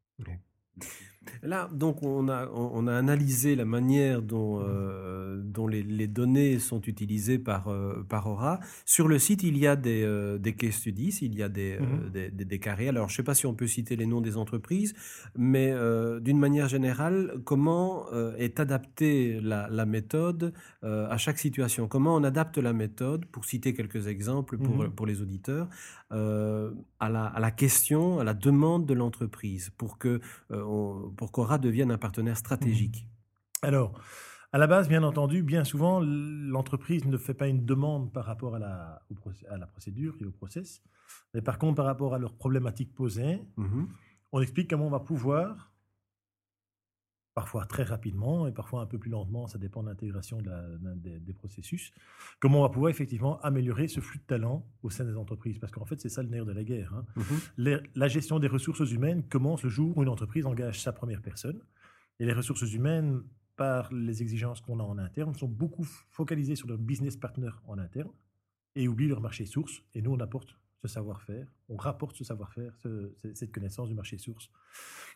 Là, 1.43 1.69
donc, 1.71 2.01
on 2.01 2.29
a, 2.29 2.47
on 2.49 2.87
a 2.87 2.95
analysé 2.95 3.55
la 3.55 3.65
manière 3.65 4.23
dont, 4.23 4.59
euh, 4.63 5.39
dont 5.43 5.67
les, 5.67 5.83
les, 5.83 6.07
données 6.07 6.57
sont 6.57 6.81
utilisées 6.81 7.37
par, 7.37 7.67
euh, 7.67 8.03
par 8.09 8.25
Aura. 8.27 8.59
Sur 8.85 9.07
le 9.07 9.19
site, 9.19 9.43
il 9.43 9.55
y 9.57 9.67
a 9.67 9.75
des, 9.75 10.01
euh, 10.03 10.39
des 10.39 10.53
case 10.53 10.73
studies, 10.73 11.15
il 11.21 11.35
y 11.35 11.43
a 11.43 11.49
des, 11.49 11.77
Mhm. 11.79 12.09
des, 12.11 12.31
des- 12.31 12.45
des 12.45 12.59
carrés. 12.59 12.89
Alors, 12.89 13.07
je 13.07 13.13
ne 13.13 13.17
sais 13.17 13.23
pas 13.23 13.35
si 13.35 13.45
on 13.45 13.53
peut 13.53 13.67
citer 13.67 13.95
les 13.95 14.07
noms 14.07 14.21
des 14.21 14.35
entreprises, 14.35 14.93
mais 15.37 15.71
d'une 16.21 16.39
manière 16.39 16.67
générale, 16.67 17.35
comment 17.45 18.05
est 18.37 18.59
adaptée 18.59 19.39
la, 19.41 19.67
la 19.69 19.85
méthode 19.85 20.53
à 20.81 21.17
chaque 21.17 21.37
situation? 21.37 21.87
Comment 21.87 22.15
on 22.15 22.23
adapte 22.23 22.57
la 22.57 22.73
méthode, 22.73 23.25
pour 23.27 23.45
citer 23.45 23.73
quelques 23.73 24.07
exemples 24.07 24.57
pour, 24.57 24.75
Mhm. 24.77 24.91
pour 24.91 25.05
les 25.05 25.21
auditeurs, 25.21 25.69
à, 26.09 27.09
la, 27.09 27.25
à 27.25 27.39
la 27.39 27.51
question, 27.51 28.19
à 28.19 28.23
la 28.23 28.33
demande 28.33 28.85
de 28.85 28.93
l'entreprise, 28.93 29.69
pour 29.77 29.97
que 29.97 30.19
on- 30.49 31.10
pour 31.15 31.31
qu'Aura 31.31 31.57
devienne 31.57 31.91
un 31.91 31.97
partenaire 31.97 32.37
stratégique. 32.37 33.07
Alors, 33.61 33.93
à 34.53 34.57
la 34.57 34.67
base, 34.67 34.89
bien 34.89 35.03
entendu, 35.03 35.43
bien 35.43 35.63
souvent, 35.63 35.99
l'entreprise 36.01 37.05
ne 37.05 37.17
fait 37.17 37.33
pas 37.33 37.47
une 37.47 37.65
demande 37.65 38.11
par 38.11 38.25
rapport 38.25 38.55
à 38.55 38.59
la, 38.59 39.01
au 39.09 39.13
procé- 39.15 39.47
à 39.47 39.57
la 39.57 39.67
procédure 39.67 40.15
et 40.19 40.25
au 40.25 40.31
process, 40.31 40.81
mais 41.33 41.41
par 41.41 41.57
contre, 41.57 41.75
par 41.75 41.85
rapport 41.85 42.13
à 42.13 42.19
leurs 42.19 42.35
problématiques 42.35 42.93
posées, 42.93 43.41
Mhm. 43.57 43.87
on 44.33 44.41
explique 44.41 44.69
comment 44.69 44.87
on 44.87 44.91
va 44.91 44.99
pouvoir, 44.99 45.70
parfois 47.33 47.65
très 47.65 47.83
rapidement 47.83 48.47
et 48.47 48.51
parfois 48.51 48.81
un 48.81 48.85
peu 48.85 48.97
plus 48.99 49.09
lentement, 49.09 49.47
ça 49.47 49.57
dépend 49.57 49.81
de 49.83 49.87
l'intégration 49.89 50.41
de 50.41 51.17
des, 51.19 51.33
processus, 51.33 51.93
comment 52.39 52.59
on 52.59 52.63
va 52.63 52.69
pouvoir 52.69 52.89
effectivement 52.89 53.39
améliorer 53.41 53.87
ce 53.87 53.99
flux 54.01 54.19
de 54.19 54.25
talent 54.25 54.65
au 54.83 54.89
sein 54.89 55.05
des 55.05 55.15
entreprises? 55.15 55.57
Parce 55.59 55.71
qu'en 55.71 55.85
fait, 55.85 55.99
c'est 56.01 56.09
ça 56.09 56.21
le 56.23 56.29
nerf 56.29 56.45
de 56.45 56.51
la 56.51 56.63
guerre. 56.63 56.93
hein. 56.93 57.05
Les- 57.57 57.79
la 57.95 58.07
gestion 58.09 58.39
des 58.39 58.47
ressources 58.47 58.91
humaines 58.91 59.23
commence 59.27 59.63
le 59.63 59.69
jour 59.69 59.97
où 59.97 60.03
une 60.03 60.09
entreprise 60.09 60.45
engage 60.45 60.81
sa 60.81 60.91
première 60.91 61.21
personne. 61.21 61.61
Et 62.19 62.25
les 62.25 62.33
ressources 62.33 62.69
humaines, 62.73 63.23
par 63.55 63.91
les 63.93 64.21
exigences 64.21 64.59
qu'on 64.61 64.79
a 64.79 64.83
en 64.83 64.97
interne, 64.97 65.33
sont 65.35 65.47
beaucoup 65.47 65.85
focalisées 66.09 66.55
sur 66.55 66.67
leur 66.67 66.77
business 66.77 67.15
partner 67.15 67.49
en 67.65 67.77
interne 67.77 68.09
et 68.75 68.87
oublient 68.87 69.07
leur 69.07 69.21
marché 69.21 69.45
source. 69.45 69.81
Et 69.93 70.01
nous, 70.01 70.11
on 70.11 70.19
apporte 70.19 70.55
ce 70.81 70.87
savoir-faire, 70.87 71.47
on 71.69 71.75
rapporte 71.75 72.15
ce 72.15 72.23
savoir-faire, 72.23 72.75
ce- 72.77 73.13
ce- 73.21 73.33
cette 73.33 73.51
connaissance 73.51 73.87
du 73.87 73.93
marché 73.93 74.17
source. 74.17 74.49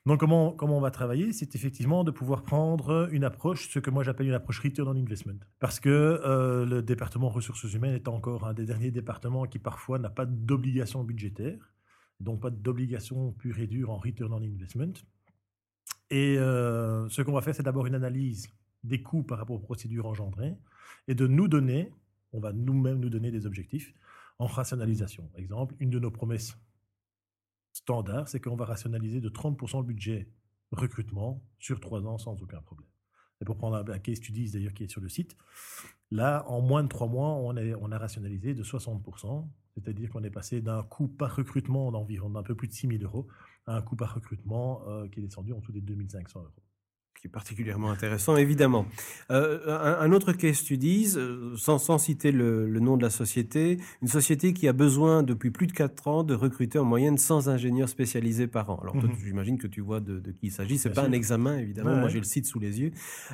Donc, 0.05 0.19
comment, 0.19 0.51
comment 0.51 0.77
on 0.77 0.81
va 0.81 0.91
travailler? 0.91 1.33
C'est 1.33 1.55
effectivement 1.55 2.03
de 2.03 2.11
pouvoir 2.11 2.43
prendre 2.43 3.09
une 3.11 3.23
approche, 3.23 3.69
ce 3.69 3.79
que 3.79 3.89
moi 3.89 4.03
j'appelle 4.03 4.27
une 4.27 4.33
approche 4.33 4.59
return 4.59 4.87
on 4.87 4.95
investment. 4.95 5.39
Parce 5.59 5.79
que 5.79 5.89
euh, 5.89 6.65
le 6.65 6.83
département 6.83 7.29
ressources 7.29 7.63
humaines 7.73 7.95
est 7.95 8.07
encore 8.07 8.45
un 8.45 8.53
des 8.53 8.65
derniers 8.65 8.91
départements 8.91 9.45
qui 9.45 9.57
parfois 9.57 9.97
n'a 9.97 10.11
pas 10.11 10.25
d'obligation 10.27 11.03
budgétaire, 11.03 11.73
donc 12.19 12.41
pas 12.41 12.51
d'obligation 12.51 13.31
pure 13.31 13.57
et 13.59 13.67
dure 13.67 13.89
en 13.89 13.97
return 13.97 14.31
on 14.33 14.41
investment. 14.43 14.93
Et 16.11 16.37
euh, 16.37 17.09
ce 17.09 17.23
qu'on 17.23 17.33
va 17.33 17.41
faire, 17.41 17.55
c'est 17.55 17.63
d'abord 17.63 17.87
une 17.87 17.95
analyse 17.95 18.47
des 18.83 19.01
coûts 19.01 19.23
par 19.23 19.39
rapport 19.39 19.55
aux 19.55 19.59
procédures 19.59 20.05
engendrées 20.05 20.53
et 21.07 21.15
de 21.15 21.25
nous 21.25 21.47
donner, 21.47 21.91
on 22.33 22.39
va 22.39 22.53
nous-mêmes 22.53 22.99
nous 22.99 23.09
donner 23.09 23.31
des 23.31 23.47
objectifs 23.47 23.95
en 24.39 24.47
rationalisation. 24.47 25.29
Exemple, 25.35 25.75
une 25.79 25.89
de 25.89 25.99
nos 25.99 26.11
promesses 26.11 26.57
standards, 27.73 28.29
c'est 28.29 28.39
qu'on 28.39 28.55
va 28.55 28.65
rationaliser 28.65 29.21
de 29.21 29.29
30% 29.29 29.79
le 29.79 29.83
budget 29.83 30.29
recrutement 30.71 31.43
sur 31.59 31.79
trois 31.79 32.05
ans 32.05 32.17
sans 32.17 32.41
aucun 32.41 32.61
problème. 32.61 32.89
Et 33.41 33.45
pour 33.45 33.57
prendre 33.57 33.77
un, 33.77 33.99
case 33.99 34.17
studies 34.17 34.51
d'ailleurs 34.51 34.73
qui 34.73 34.85
est 34.85 34.91
sur 34.91 35.01
le 35.01 35.09
site, 35.09 35.35
là, 36.09 36.45
en 36.47 36.61
moins 36.61 36.83
de 36.83 36.87
trois 36.87 37.07
mois, 37.07 37.35
on, 37.35 37.91
a 37.91 37.97
rationalisé 37.97 38.53
de 38.53 38.63
60%, 38.63 39.47
c'est-à-dire 39.73 40.09
qu'on 40.09 40.23
est 40.23 40.29
passé 40.29 40.61
d'un 40.61 40.83
coût 40.83 41.07
par 41.07 41.35
recrutement 41.35 41.91
d'environ 41.91 42.29
d'un 42.29 42.43
peu 42.43 42.55
plus 42.55 42.69
de 42.69 42.73
6 42.73 42.87
000 42.87 43.03
euros 43.03 43.27
à 43.65 43.75
un 43.75 43.81
coût 43.81 43.95
par 43.95 44.13
recrutement 44.13 44.87
euh, 44.87 45.07
qui 45.09 45.19
est 45.19 45.23
descendu 45.23 45.51
en 45.51 45.59
dessous 45.59 45.73
des 45.73 45.81
2500 45.81 46.39
euros. 46.39 46.51
Qui 47.19 47.27
est 47.27 47.29
particulièrement 47.29 47.89
intéressant, 47.91 48.35
évidemment. 48.35 48.85
Euh, 49.31 49.59
un, 49.67 50.05
un 50.05 50.11
autre 50.11 50.33
case 50.33 50.55
studies, 50.57 51.13
euh, 51.15 51.55
sans, 51.57 51.77
sans 51.77 51.97
citer 51.97 52.31
le, 52.31 52.67
le 52.69 52.79
nom 52.79 52.97
de 52.97 53.01
la 53.03 53.09
société, 53.09 53.77
une 54.01 54.07
société 54.07 54.53
qui 54.53 54.67
a 54.67 54.73
besoin 54.73 55.23
depuis 55.23 55.49
plus 55.51 55.67
de 55.67 55.71
4 55.73 56.07
ans 56.07 56.23
de 56.23 56.33
recruter 56.33 56.77
en 56.79 56.85
moyenne 56.85 57.17
100 57.17 57.47
ingénieurs 57.47 57.89
spécialisés 57.89 58.47
par 58.47 58.69
an. 58.69 58.79
Alors, 58.81 58.95
Mhm. 58.95 59.11
j'imagine 59.23 59.57
que 59.57 59.67
tu 59.67 59.81
vois 59.81 59.99
de, 59.99 60.19
de 60.19 60.31
qui 60.31 60.47
il 60.47 60.51
s'agit. 60.51 60.77
C'est 60.77 60.89
pas 60.91 61.03
un 61.05 61.11
examen, 61.11 61.57
évidemment. 61.57 61.89
Ouais, 61.91 61.95
Moi, 61.95 62.05
ouais. 62.05 62.11
j'ai 62.11 62.19
le 62.19 62.25
site 62.25 62.45
sous 62.45 62.59
les 62.59 62.79
yeux. 62.81 62.91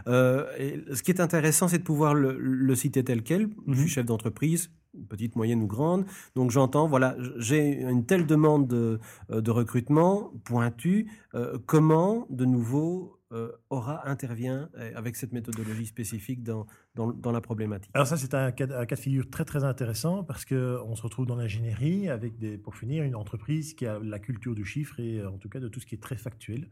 Euh, 0.07 0.45
et 0.57 0.81
ce 0.93 1.03
qui 1.03 1.11
est 1.11 1.19
intéressant, 1.21 1.67
c'est 1.67 1.79
de 1.79 1.83
pouvoir 1.83 2.13
le, 2.13 2.37
le 2.39 2.75
citer 2.75 3.03
tel 3.03 3.23
quel. 3.23 3.49
Je 3.67 3.73
suis 3.73 3.83
Mhm. 3.83 3.87
chef 3.87 4.05
d'entreprise, 4.05 4.71
petite, 5.09 5.35
moyenne 5.35 5.61
ou 5.63 5.67
grande. 5.67 6.05
Donc, 6.35 6.51
j'entends, 6.51 6.87
voilà, 6.87 7.15
j'ai 7.37 7.81
une 7.81 8.05
telle 8.05 8.25
demande 8.25 8.67
de, 8.67 8.99
euh, 9.31 9.41
de 9.41 9.51
recrutement 9.51 10.31
pointue. 10.43 11.07
Euh, 11.33 11.57
comment, 11.65 12.27
de 12.29 12.45
nouveau, 12.45 13.17
euh, 13.31 13.51
Aura 13.69 14.07
intervient 14.07 14.69
euh, 14.75 14.91
avec 14.95 15.15
cette 15.15 15.31
méthodologie 15.31 15.85
spécifique 15.85 16.43
dans, 16.43 16.65
dans, 16.95 17.31
la 17.31 17.41
problématique 17.41 17.91
Alors 17.93 18.07
ça, 18.07 18.17
c'est 18.17 18.33
un 18.33 18.51
cas, 18.51 18.67
de 18.67 18.95
figure 18.95 19.29
très 19.29 19.45
très 19.45 19.63
intéressant 19.63 20.23
parce 20.23 20.45
qu'on 20.45 20.95
se 20.95 21.01
retrouve 21.01 21.25
dans 21.25 21.35
l'ingénierie 21.35 22.09
avec, 22.09 22.37
des, 22.37 22.57
pour 22.57 22.75
finir, 22.75 23.03
une 23.03 23.15
entreprise 23.15 23.73
qui 23.73 23.85
a 23.85 23.99
la 23.99 24.19
culture 24.19 24.55
du 24.55 24.65
chiffre 24.65 24.99
et 24.99 25.19
euh, 25.19 25.29
en 25.29 25.37
tout 25.37 25.49
cas 25.49 25.59
de 25.59 25.67
tout 25.67 25.79
ce 25.79 25.85
qui 25.85 25.95
est 25.95 26.01
très 26.01 26.17
factuel. 26.17 26.69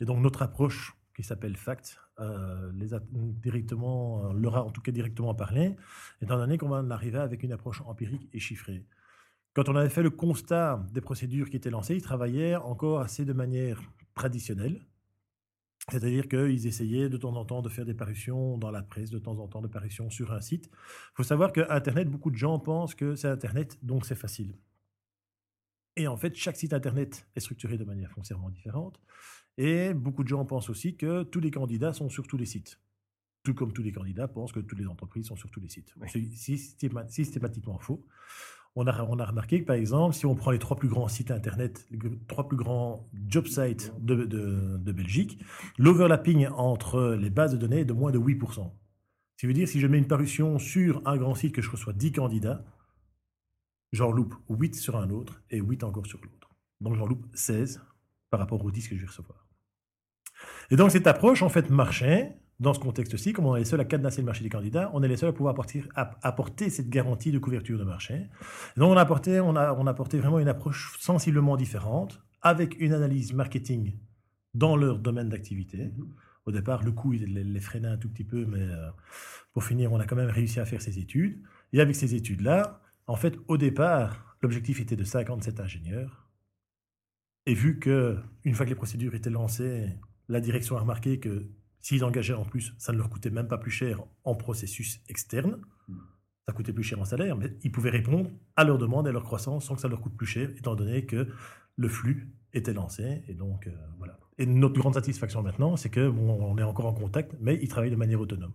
Et 0.00 0.04
donc 0.04 0.20
notre 0.20 0.42
approche 0.42 0.96
qui 1.14 1.22
s'appelle 1.22 1.56
FACT, 1.56 1.98
euh, 2.20 2.70
les 2.74 2.88
directement, 3.10 4.32
leur 4.32 4.56
a 4.56 4.64
en 4.64 4.70
tout 4.70 4.80
cas 4.80 4.92
directement 4.92 5.34
parlé, 5.34 5.76
étant 6.22 6.36
donné 6.36 6.56
qu'on 6.56 6.68
va 6.68 6.76
en 6.76 6.90
arriver 6.90 7.18
avec 7.18 7.42
une 7.42 7.52
approche 7.52 7.82
empirique 7.82 8.28
et 8.32 8.38
chiffrée. 8.38 8.86
Quand 9.52 9.68
on 9.68 9.74
avait 9.74 9.88
fait 9.88 10.04
le 10.04 10.10
constat 10.10 10.86
des 10.92 11.00
procédures 11.00 11.50
qui 11.50 11.56
étaient 11.56 11.70
lancées, 11.70 11.96
ils 11.96 12.02
travaillaient 12.02 12.54
encore 12.54 13.00
assez 13.00 13.24
de 13.24 13.32
manière 13.32 13.82
traditionnelle. 14.14 14.80
C'est-à-dire 15.88 16.28
qu'ils 16.28 16.66
essayaient 16.66 17.08
de 17.08 17.16
temps 17.16 17.34
en 17.34 17.44
temps 17.44 17.62
de 17.62 17.68
faire 17.68 17.84
des 17.84 17.94
parutions 17.94 18.58
dans 18.58 18.70
la 18.70 18.82
presse, 18.82 19.10
de 19.10 19.18
temps 19.18 19.38
en 19.38 19.48
temps 19.48 19.62
de 19.62 19.68
parutions 19.68 20.10
sur 20.10 20.32
un 20.32 20.40
site. 20.40 20.66
Il 20.72 21.14
faut 21.14 21.22
savoir 21.22 21.52
que 21.52 21.68
Internet, 21.70 22.08
beaucoup 22.08 22.30
de 22.30 22.36
gens 22.36 22.58
pensent 22.58 22.94
que 22.94 23.14
c'est 23.16 23.28
Internet, 23.28 23.78
donc 23.82 24.06
c'est 24.06 24.14
facile. 24.14 24.54
Et 25.96 26.06
en 26.06 26.16
fait, 26.16 26.34
chaque 26.36 26.56
site 26.56 26.72
Internet 26.72 27.26
est 27.34 27.40
structuré 27.40 27.76
de 27.76 27.84
manière 27.84 28.10
foncièrement 28.12 28.50
différente. 28.50 29.00
Et 29.58 29.92
beaucoup 29.92 30.22
de 30.22 30.28
gens 30.28 30.44
pensent 30.44 30.70
aussi 30.70 30.96
que 30.96 31.24
tous 31.24 31.40
les 31.40 31.50
candidats 31.50 31.92
sont 31.92 32.08
sur 32.08 32.26
tous 32.26 32.36
les 32.36 32.46
sites. 32.46 32.80
Tout 33.42 33.54
comme 33.54 33.72
tous 33.72 33.82
les 33.82 33.92
candidats 33.92 34.28
pensent 34.28 34.52
que 34.52 34.60
toutes 34.60 34.78
les 34.78 34.86
entreprises 34.86 35.26
sont 35.26 35.36
sur 35.36 35.50
tous 35.50 35.60
les 35.60 35.68
sites. 35.68 35.94
C'est 36.06 36.20
systéma- 36.20 37.08
systématiquement 37.08 37.78
faux. 37.78 38.06
On 38.76 38.86
a, 38.86 38.92
remarqué 38.92 39.60
que, 39.60 39.66
par 39.66 39.76
exemple, 39.76 40.14
si 40.14 40.26
on 40.26 40.34
prend 40.34 40.52
les 40.52 40.58
trois 40.58 40.76
plus 40.76 40.88
grands 40.88 41.08
sites 41.08 41.30
Internet, 41.30 41.86
les 41.90 41.98
trois 42.28 42.46
plus 42.48 42.56
grands 42.56 43.08
job 43.26 43.46
sites 43.46 43.92
de 43.98 44.92
Belgique, 44.92 45.42
l'overlapping 45.76 46.46
entre 46.48 47.16
les 47.20 47.30
bases 47.30 47.52
de 47.52 47.58
données 47.58 47.80
est 47.80 47.84
de 47.84 47.92
moins 47.92 48.12
de 48.12 48.18
8%. 48.18 48.70
Ce 49.40 49.46
qui 49.46 49.46
veut 49.46 49.54
dire, 49.54 49.66
si 49.66 49.80
je 49.80 49.86
mets 49.86 49.96
une 49.96 50.06
parution 50.06 50.58
sur 50.58 51.00
un 51.06 51.16
grand 51.16 51.34
site 51.34 51.54
que 51.54 51.62
je 51.62 51.70
reçois 51.70 51.94
10 51.94 52.12
candidats, 52.12 52.62
j'en 53.90 54.12
loupe 54.12 54.34
8 54.50 54.74
sur 54.74 54.98
un 54.98 55.08
autre 55.08 55.42
et 55.48 55.60
8 55.60 55.82
encore 55.82 56.04
sur 56.04 56.20
l'autre. 56.20 56.50
Donc 56.82 56.94
j'en 56.94 57.06
loupe 57.06 57.26
16 57.32 57.82
par 58.28 58.38
rapport 58.38 58.62
aux 58.62 58.70
10 58.70 58.86
que 58.86 58.96
je 58.96 59.00
vais 59.00 59.06
recevoir. 59.06 59.46
Et 60.70 60.76
donc 60.76 60.90
cette 60.90 61.06
approche, 61.06 61.40
en 61.40 61.48
fait, 61.48 61.70
marchait 61.70 62.36
dans 62.60 62.74
ce 62.74 62.78
contexte-ci, 62.78 63.32
comme 63.32 63.46
on 63.46 63.56
est 63.56 63.60
les 63.60 63.64
seuls 63.64 63.80
à 63.80 63.86
cadenasser 63.86 64.20
le 64.20 64.26
marché 64.26 64.44
des 64.44 64.50
candidats, 64.50 64.90
on 64.92 65.02
est 65.02 65.08
les 65.08 65.16
seuls 65.16 65.30
à 65.30 65.32
pouvoir 65.32 65.52
apporter, 65.52 65.82
à- 65.96 66.18
apporter 66.22 66.68
cette 66.68 66.90
garantie 66.90 67.32
de 67.32 67.38
couverture 67.38 67.78
de 67.78 67.84
marché. 67.84 68.26
Donc 68.76 68.90
on 68.92 68.96
a, 68.96 69.00
apporté, 69.00 69.40
on, 69.40 69.56
a, 69.56 69.72
on 69.72 69.86
a 69.86 69.90
apporté 69.90 70.18
vraiment 70.18 70.38
une 70.38 70.48
approche 70.48 70.96
sensiblement 71.00 71.56
différente, 71.56 72.22
avec 72.42 72.78
une 72.78 72.92
analyse 72.92 73.32
marketing 73.32 73.94
dans 74.54 74.76
leur 74.76 74.98
domaine 74.98 75.30
d'activité. 75.30 75.92
Au 76.44 76.52
départ, 76.52 76.82
le 76.84 76.92
coût, 76.92 77.14
il 77.14 77.34
les, 77.34 77.44
les 77.44 77.60
freinait 77.60 77.88
un 77.88 77.96
tout 77.96 78.08
petit 78.08 78.24
peu, 78.24 78.44
mais 78.44 78.60
euh, 78.60 78.90
pour 79.52 79.64
finir, 79.64 79.92
on 79.92 79.98
a 80.00 80.04
quand 80.06 80.16
même 80.16 80.30
réussi 80.30 80.60
à 80.60 80.64
faire 80.66 80.82
ces 80.82 80.98
études. 80.98 81.42
Et 81.72 81.80
avec 81.80 81.96
ces 81.96 82.14
études-là, 82.14 82.80
en 83.06 83.16
fait, 83.16 83.38
au 83.48 83.56
départ, 83.56 84.36
l'objectif 84.42 84.80
était 84.80 84.96
de 84.96 85.04
57 85.04 85.60
ingénieurs. 85.60 86.28
Et 87.46 87.54
vu 87.54 87.78
que, 87.78 88.18
une 88.44 88.54
fois 88.54 88.66
que 88.66 88.70
les 88.70 88.76
procédures 88.76 89.14
étaient 89.14 89.30
lancées, 89.30 89.88
la 90.28 90.40
direction 90.40 90.76
a 90.76 90.80
remarqué 90.80 91.18
que 91.20 91.48
s'ils 91.80 92.04
engageaient 92.04 92.34
en 92.34 92.44
plus, 92.44 92.74
ça 92.78 92.92
ne 92.92 92.98
leur 92.98 93.08
coûtait 93.10 93.30
même 93.30 93.48
pas 93.48 93.58
plus 93.58 93.70
cher 93.70 94.02
en 94.24 94.34
processus 94.34 95.00
externe. 95.08 95.60
Ça 96.46 96.52
coûtait 96.52 96.72
plus 96.72 96.82
cher 96.82 96.98
en 97.00 97.04
salaire, 97.04 97.36
mais 97.36 97.54
ils 97.62 97.70
pouvaient 97.70 97.90
répondre 97.90 98.30
à 98.56 98.64
leurs 98.64 98.78
demandes 98.78 99.06
et 99.06 99.10
à 99.10 99.12
leur 99.12 99.22
croissance 99.24 99.66
sans 99.66 99.74
que 99.76 99.80
ça 99.80 99.88
leur 99.88 100.00
coûte 100.00 100.16
plus 100.16 100.26
cher, 100.26 100.50
étant 100.56 100.74
donné 100.74 101.06
que 101.06 101.28
le 101.76 101.88
flux 101.88 102.28
était 102.52 102.72
lancé. 102.72 103.22
Et 103.28 103.34
donc, 103.34 103.66
euh, 103.66 103.72
voilà. 103.98 104.18
Et 104.38 104.46
notre 104.46 104.78
grande 104.80 104.94
satisfaction 104.94 105.42
maintenant, 105.42 105.76
c'est 105.76 105.90
que 105.90 106.08
bon, 106.08 106.30
on 106.42 106.56
est 106.58 106.62
encore 106.62 106.86
en 106.86 106.94
contact, 106.94 107.34
mais 107.40 107.58
ils 107.62 107.68
travaillent 107.68 107.90
de 107.90 107.96
manière 107.96 108.20
autonome. 108.20 108.52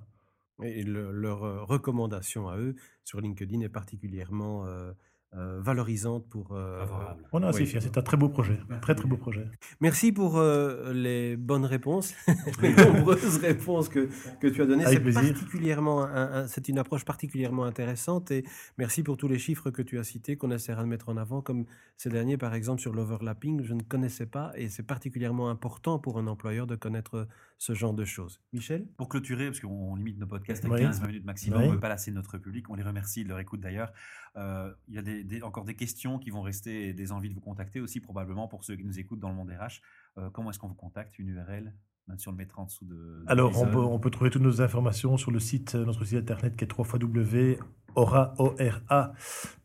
Et 0.64 0.84
le- 0.84 1.12
leur 1.12 1.44
euh, 1.44 1.64
recommandation 1.64 2.50
à 2.50 2.58
eux 2.58 2.76
sur 3.04 3.22
LinkedIn 3.22 3.62
est 3.62 3.70
particulièrement 3.70 4.66
euh, 4.66 4.92
euh, 5.36 5.60
valorisante 5.62 6.28
pour. 6.30 6.54
euh, 6.54 6.80
Favorable. 6.80 7.24
On 7.32 7.44
est 7.44 7.46
assez. 7.48 7.66
C'est 7.66 7.98
un 7.98 8.02
très 8.02 8.18
beau 8.18 8.30
projet. 8.30 8.58
Très, 8.82 8.96
très 8.96 9.08
beau 9.08 9.18
projet. 9.18 9.46
Merci 9.82 10.12
pour 10.12 10.38
euh, 10.38 10.94
les 10.94 11.36
bonnes 11.38 11.66
réponses, 11.66 12.14
les 12.62 12.74
nombreuses 12.74 13.38
réponses 13.38 13.90
que, 13.90 14.08
que 14.40 14.48
tu 14.48 14.62
as 14.62 14.66
données. 14.66 14.86
Avec 14.86 14.98
C'est 15.00 15.04
plaisir. 15.04 15.34
particulièrement, 15.34 16.04
un- 16.04 16.44
un- 16.44 16.48
c'est 16.48 16.70
une 16.70 16.78
approche 16.80 17.06
particulièrement 17.06 17.66
intéressante 17.66 18.32
et 18.32 18.46
merci 18.78 19.04
pour 19.04 19.18
tous 19.18 19.28
les 19.28 19.38
chiffres 19.40 19.72
que 19.72 19.82
tu 19.82 20.00
as 20.00 20.04
cités 20.04 20.38
qu'on 20.38 20.52
essaiera 20.52 20.84
de 20.84 20.88
mettre 20.88 21.10
en 21.10 21.18
avant, 21.18 21.42
comme 21.42 21.66
ces 21.98 22.10
derniers 22.10 22.38
par 22.38 22.54
exemple 22.54 22.82
sur 22.82 22.94
l'overlapping. 22.94 23.64
Je 23.64 23.74
ne 23.74 23.82
connaissais 23.84 24.26
pas 24.26 24.52
et 24.56 24.70
c'est 24.70 24.84
particulièrement 24.84 25.50
important 25.50 26.00
pour 26.00 26.18
un 26.20 26.28
employeur 26.28 26.68
de 26.68 26.76
connaître 26.76 27.28
ce 27.58 27.74
genre 27.74 27.94
de 27.94 28.06
choses. 28.06 28.42
Michel? 28.54 28.86
Pour 28.98 29.10
clôturer, 29.10 29.46
parce 29.48 29.60
qu'on 29.62 29.96
limite 29.96 30.18
nos 30.20 30.28
podcasts 30.28 30.64
à 30.66 30.70
Oui. 30.70 30.82
15-20 30.82 31.08
minutes 31.08 31.26
maximum, 31.26 31.60
Oui. 31.60 31.66
on 31.66 31.70
ne 31.70 31.74
veut 31.76 31.80
pas 31.80 31.90
lasser 31.90 32.12
notre 32.12 32.38
public, 32.38 32.70
on 32.70 32.76
les 32.76 32.84
remercie 32.84 33.24
de 33.24 33.30
leur 33.30 33.40
écoute 33.40 33.62
d'ailleurs. 33.62 33.92
Euh, 34.38 34.72
il 34.90 34.96
y 34.96 34.98
a 34.98 35.02
des- 35.02 35.24
des- 35.26 35.42
encore 35.42 35.66
des 35.66 35.76
questions 35.76 36.18
qui 36.20 36.30
vont 36.30 36.42
rester 36.42 36.88
et 36.90 36.94
des 36.94 37.12
envies 37.12 37.30
de 37.30 37.34
vous 37.36 37.42
contacter 37.42 37.80
aussi 37.82 38.00
probablement 38.00 38.48
pour 38.48 38.64
ceux 38.64 38.76
qui 38.76 38.84
nous 38.86 39.00
écoutent 39.00 39.20
dans 39.20 39.30
le 39.30 39.36
monde 39.36 39.50
RH. 39.52 39.82
Euh, 40.18 40.30
comment 40.30 40.50
est-ce 40.50 40.60
qu'on 40.60 40.68
vous 40.70 40.74
contacte 40.76 41.18
Une 41.20 41.28
URL 41.30 41.74
Même 42.08 42.18
si 42.20 42.28
on 42.28 42.32
le 42.32 42.38
mettra 42.38 42.62
en 42.62 42.66
dessous 42.66 42.86
de. 42.86 42.94
de 42.96 43.24
Alors, 43.28 43.60
on 43.62 43.66
peut, 43.68 43.78
on 43.80 44.00
peut 44.00 44.10
trouver 44.12 44.30
toutes 44.30 44.42
nos 44.44 44.62
informations 44.62 45.18
sur 45.18 45.32
le 45.32 45.40
site, 45.40 45.76
euh, 45.76 45.86
notre 45.86 46.06
site 46.06 46.18
internet 46.20 46.56
qui 46.56 46.64
est 46.66 46.72
www.ora, 46.78 48.34
O-R-A, 48.38 49.14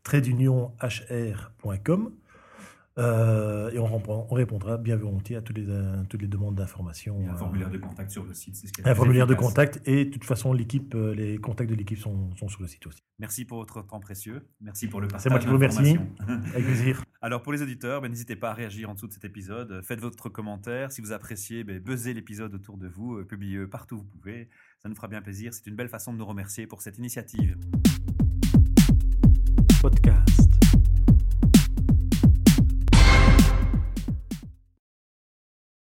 trait 0.03 0.21
d'union, 0.21 0.73
hr.com. 0.81 2.11
Euh, 2.97 3.71
et 3.71 3.79
on, 3.79 3.85
répond- 3.85 4.27
on 4.29 4.35
répondra 4.35 4.77
bien 4.77 4.97
volontiers 4.97 5.37
à 5.37 5.41
toutes 5.41 5.57
les, 5.57 5.69
euh, 5.69 6.03
toutes 6.09 6.21
les 6.21 6.27
demandes 6.27 6.55
d'informations. 6.55 7.15
Il 7.19 7.25
y 7.25 7.27
a 7.27 7.31
un 7.31 7.35
euh, 7.35 7.37
formulaire 7.37 7.69
de 7.69 7.77
contact 7.77 8.11
sur 8.11 8.25
le 8.25 8.33
site. 8.33 8.55
c'est 8.57 8.67
ce 8.67 8.73
qui 8.73 8.81
est 8.81 8.83
un 8.83 8.89
très 8.91 8.95
formulaire 8.95 9.27
de 9.27 9.33
contact 9.33 9.79
et 9.85 10.05
de 10.05 10.09
toute 10.11 10.25
façon, 10.25 10.51
l'équipe, 10.51 10.93
les 10.93 11.37
contacts 11.37 11.69
de 11.69 11.75
l'équipe 11.75 11.97
sont, 11.97 12.35
sont 12.35 12.49
sur 12.49 12.61
le 12.61 12.67
site 12.67 12.85
aussi. 12.87 13.01
Merci 13.19 13.45
pour 13.45 13.59
votre 13.59 13.81
temps 13.85 13.99
précieux. 14.01 14.45
Merci 14.59 14.87
pour 14.87 14.99
le 14.99 15.07
partage. 15.07 15.23
C'est 15.23 15.29
moi 15.29 15.39
qui 15.39 15.47
vous 15.47 15.53
remercie. 15.53 15.97
Avec 16.27 16.65
plaisir. 16.65 17.03
Alors 17.21 17.41
pour 17.43 17.53
les 17.53 17.61
auditeurs, 17.61 18.01
ben, 18.01 18.09
n'hésitez 18.09 18.35
pas 18.35 18.49
à 18.51 18.53
réagir 18.53 18.89
en 18.89 18.93
dessous 18.95 19.07
de 19.07 19.13
cet 19.13 19.23
épisode. 19.23 19.81
Faites 19.83 20.01
votre 20.01 20.27
commentaire. 20.27 20.91
Si 20.91 20.99
vous 21.01 21.13
appréciez, 21.13 21.63
ben, 21.63 21.79
buzzez 21.79 22.13
l'épisode 22.13 22.53
autour 22.53 22.77
de 22.77 22.87
vous, 22.89 23.23
publiez-le 23.23 23.69
partout 23.69 23.95
où 23.95 23.99
vous 23.99 24.03
pouvez. 24.19 24.49
Ça 24.83 24.89
nous 24.89 24.95
fera 24.95 25.07
bien 25.07 25.21
plaisir. 25.21 25.53
C'est 25.53 25.65
une 25.67 25.75
belle 25.75 25.89
façon 25.89 26.11
de 26.11 26.17
nous 26.17 26.25
remercier 26.25 26.67
pour 26.67 26.81
cette 26.81 26.97
initiative. 26.97 27.55
Podcast. 29.81 30.30